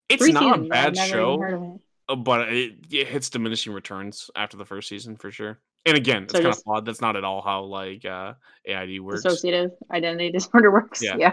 [0.08, 1.80] It's Three not seasons, a bad never even heard show, of it.
[2.16, 5.60] But it, it hits diminishing returns after the first season for sure.
[5.86, 6.84] And again, it's So kind of flawed.
[6.84, 8.34] That's not at all how like uh
[8.66, 9.24] AID works.
[9.24, 11.16] dissociative identity disorder works Yeah.
[11.18, 11.32] yeah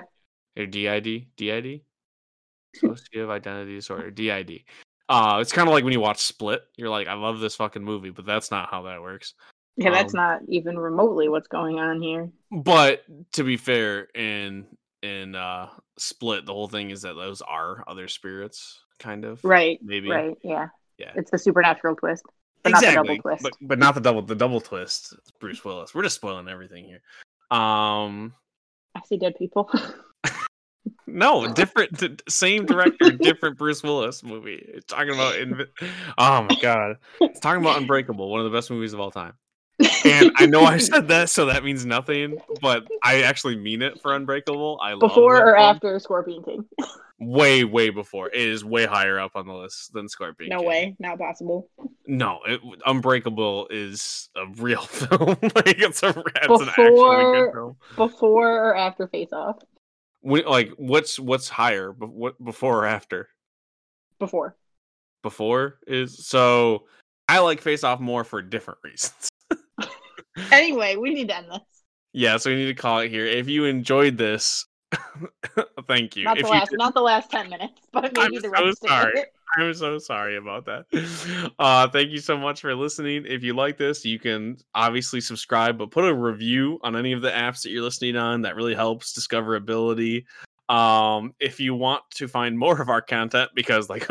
[0.58, 1.82] or DID, DID,
[2.76, 4.64] dissociative identity disorder, DID.
[5.10, 6.62] Uh, it's kind of like when you watch Split.
[6.76, 9.36] You're like, I love this fucking movie, but that's not how that works.
[9.78, 12.30] Yeah, that's Um, not even remotely what's going on here.
[12.52, 14.66] But to be fair, in
[15.04, 19.44] in uh Split, the whole thing is that those are other spirits, kind of.
[19.44, 19.80] Right.
[19.82, 20.10] Maybe.
[20.10, 20.38] Right.
[20.44, 20.68] Yeah.
[20.98, 21.12] Yeah.
[21.16, 22.24] It's the supernatural twist.
[22.64, 23.08] But not the exactly.
[23.08, 23.44] double twist.
[23.44, 25.14] But but not the double the double twist.
[25.18, 25.94] It's Bruce Willis.
[25.94, 27.02] We're just spoiling everything here.
[27.52, 28.34] Um.
[28.96, 29.70] I see dead people.
[31.06, 34.64] No, different, same director, different Bruce Willis movie.
[34.68, 35.68] It's talking about, invi-
[36.18, 39.34] oh my god, it's talking about Unbreakable, one of the best movies of all time.
[40.06, 44.02] and I know I said that, so that means nothing, but I actually mean it
[44.02, 44.80] for Unbreakable.
[44.82, 46.66] I before or after Scorpion King.
[47.20, 48.28] Way, way before.
[48.30, 50.50] It is way higher up on the list than Scorpion.
[50.52, 50.68] No King.
[50.68, 51.68] way, not possible.
[52.06, 55.30] No, it, Unbreakable is a real film.
[55.56, 57.76] like it's a it's an actually Before- good film.
[57.96, 59.58] Before or after Face Off?
[60.22, 61.92] When, like what's what's higher?
[61.92, 63.30] Be- what before or after?
[64.20, 64.56] Before.
[65.24, 66.86] Before is so.
[67.28, 69.30] I like Face Off more for different reasons.
[70.52, 71.62] Anyway, we need to end this.
[72.14, 73.26] Yeah, so we need to call it here.
[73.26, 74.67] If you enjoyed this,
[75.88, 76.24] thank you.
[76.24, 79.12] Not the last, not the last ten minutes, but maybe I'm the so rest sorry.
[79.12, 79.34] of it.
[79.58, 80.86] I'm so sorry about that.
[81.58, 83.26] Uh, thank you so much for listening.
[83.26, 87.22] If you like this, you can obviously subscribe, but put a review on any of
[87.22, 88.42] the apps that you're listening on.
[88.42, 90.26] That really helps discoverability.
[90.70, 94.08] Um, if you want to find more of our content, because like,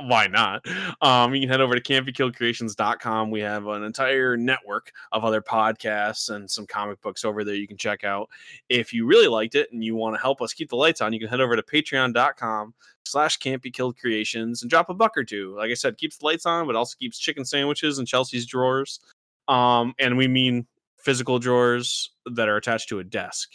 [0.00, 0.64] why not?
[1.00, 3.30] Um, you can head over to campykillcreations.com.
[3.30, 7.66] We have an entire network of other podcasts and some comic books over there you
[7.66, 8.28] can check out.
[8.68, 11.12] If you really liked it and you want to help us keep the lights on,
[11.12, 15.16] you can head over to patreon.com slash can't be killed creations and drop a buck
[15.16, 15.56] or two.
[15.56, 19.00] Like I said, keeps the lights on, but also keeps chicken sandwiches and Chelsea's drawers.
[19.48, 20.66] Um, and we mean
[20.98, 23.50] physical drawers that are attached to a desk,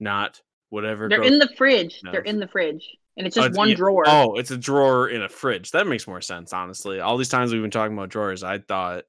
[0.00, 1.08] not whatever.
[1.08, 2.00] They're in the fridge.
[2.10, 3.74] They're in the fridge, and it's Oh, just it's- one yeah.
[3.76, 4.04] drawer.
[4.06, 5.70] Oh, it's a drawer in a fridge.
[5.72, 7.00] That makes more sense, honestly.
[7.00, 9.04] All these times we've been talking about drawers, I thought.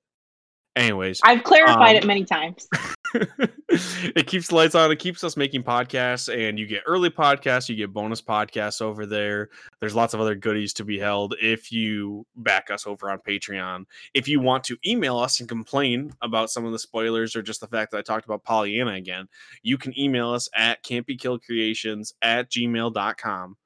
[0.75, 2.67] Anyways, I've clarified um, it many times.
[3.15, 4.91] it keeps the lights on.
[4.91, 7.67] It keeps us making podcasts, and you get early podcasts.
[7.67, 9.49] You get bonus podcasts over there.
[9.79, 13.85] There's lots of other goodies to be held if you back us over on Patreon.
[14.13, 17.59] If you want to email us and complain about some of the spoilers or just
[17.59, 19.27] the fact that I talked about Pollyanna again,
[19.63, 23.57] you can email us at campykillcreations at gmail.com.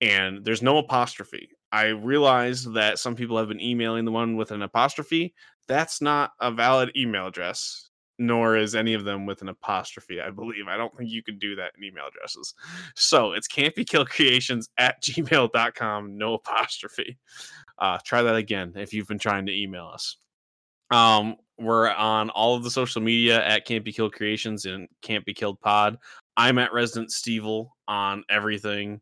[0.00, 1.50] And there's no apostrophe.
[1.72, 5.34] I realize that some people have been emailing the one with an apostrophe.
[5.68, 7.86] That's not a valid email address
[8.18, 10.68] nor is any of them with an apostrophe, I believe.
[10.68, 12.54] I don't think you can do that in email addresses.
[12.94, 17.18] So it's campykillcreations at gmail.com, no apostrophe.
[17.78, 20.16] Uh, try that again if you've been trying to email us.
[20.90, 25.24] Um, we're on all of the social media at Can't Be Killed Creations and Can't
[25.24, 25.98] Be Killed Pod.
[26.36, 29.00] I'm at Resident Stevel on everything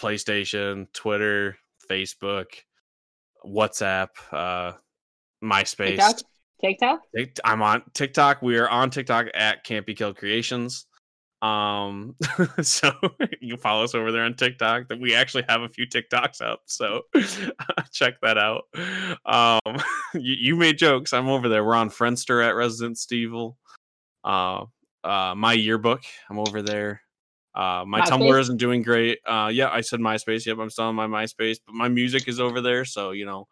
[0.00, 1.56] PlayStation, Twitter,
[1.90, 2.46] Facebook,
[3.44, 4.72] WhatsApp, uh,
[5.42, 6.20] MySpace.
[6.60, 7.00] TikTok.
[7.16, 7.40] TikTok.
[7.44, 8.42] I'm on TikTok.
[8.42, 10.86] We are on TikTok at Can't Be Killed Creations.
[11.42, 12.16] Um,
[12.62, 12.92] so
[13.40, 14.88] you can follow us over there on TikTok.
[14.88, 17.02] That we actually have a few TikToks up, so
[17.92, 18.64] check that out.
[19.24, 19.76] Um,
[20.14, 21.12] you, you made jokes.
[21.12, 21.64] I'm over there.
[21.64, 23.56] We're on Friendster at Resident Stevel.
[24.22, 24.64] Uh,
[25.02, 26.02] uh, my yearbook.
[26.28, 27.02] I'm over there.
[27.54, 29.18] Uh, my Tumblr isn't doing great.
[29.26, 30.46] Uh, yeah, I said MySpace.
[30.46, 32.84] Yep, I'm still on my MySpace, but my music is over there.
[32.84, 33.48] So you know,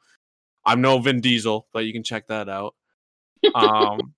[0.65, 2.75] I'm no Vin Diesel, but you can check that out.
[3.55, 4.15] Um,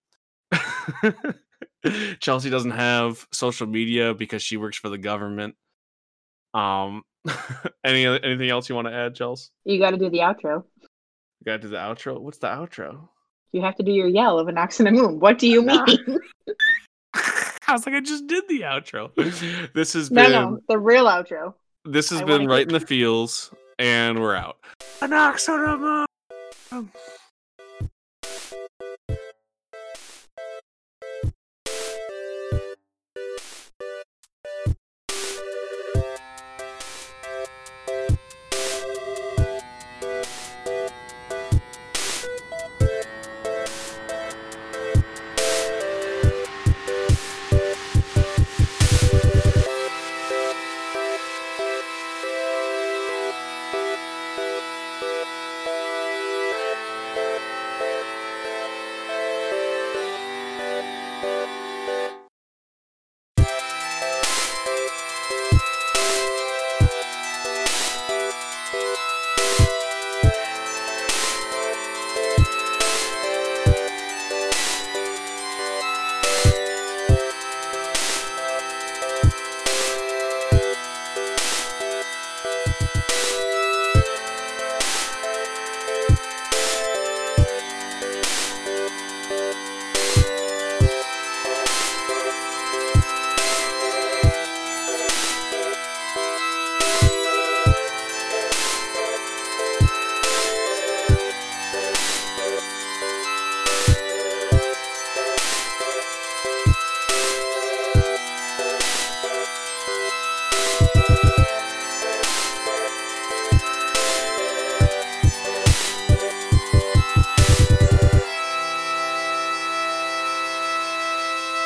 [2.20, 5.54] Chelsea doesn't have social media because she works for the government.
[6.54, 7.02] Um,
[7.84, 9.50] any anything else you want to add, Chelsea?
[9.64, 10.64] You got to do the outro.
[10.82, 12.20] You got to do the outro.
[12.20, 13.08] What's the outro?
[13.52, 15.18] You have to do your yell of Anck-su-namun.
[15.18, 16.20] What do you mean?
[17.70, 19.10] I was like, I just did the outro.
[19.74, 21.54] This has no, been no, the real outro.
[21.84, 24.58] this has I been right hear- in the feels, and we're out.
[25.00, 25.10] An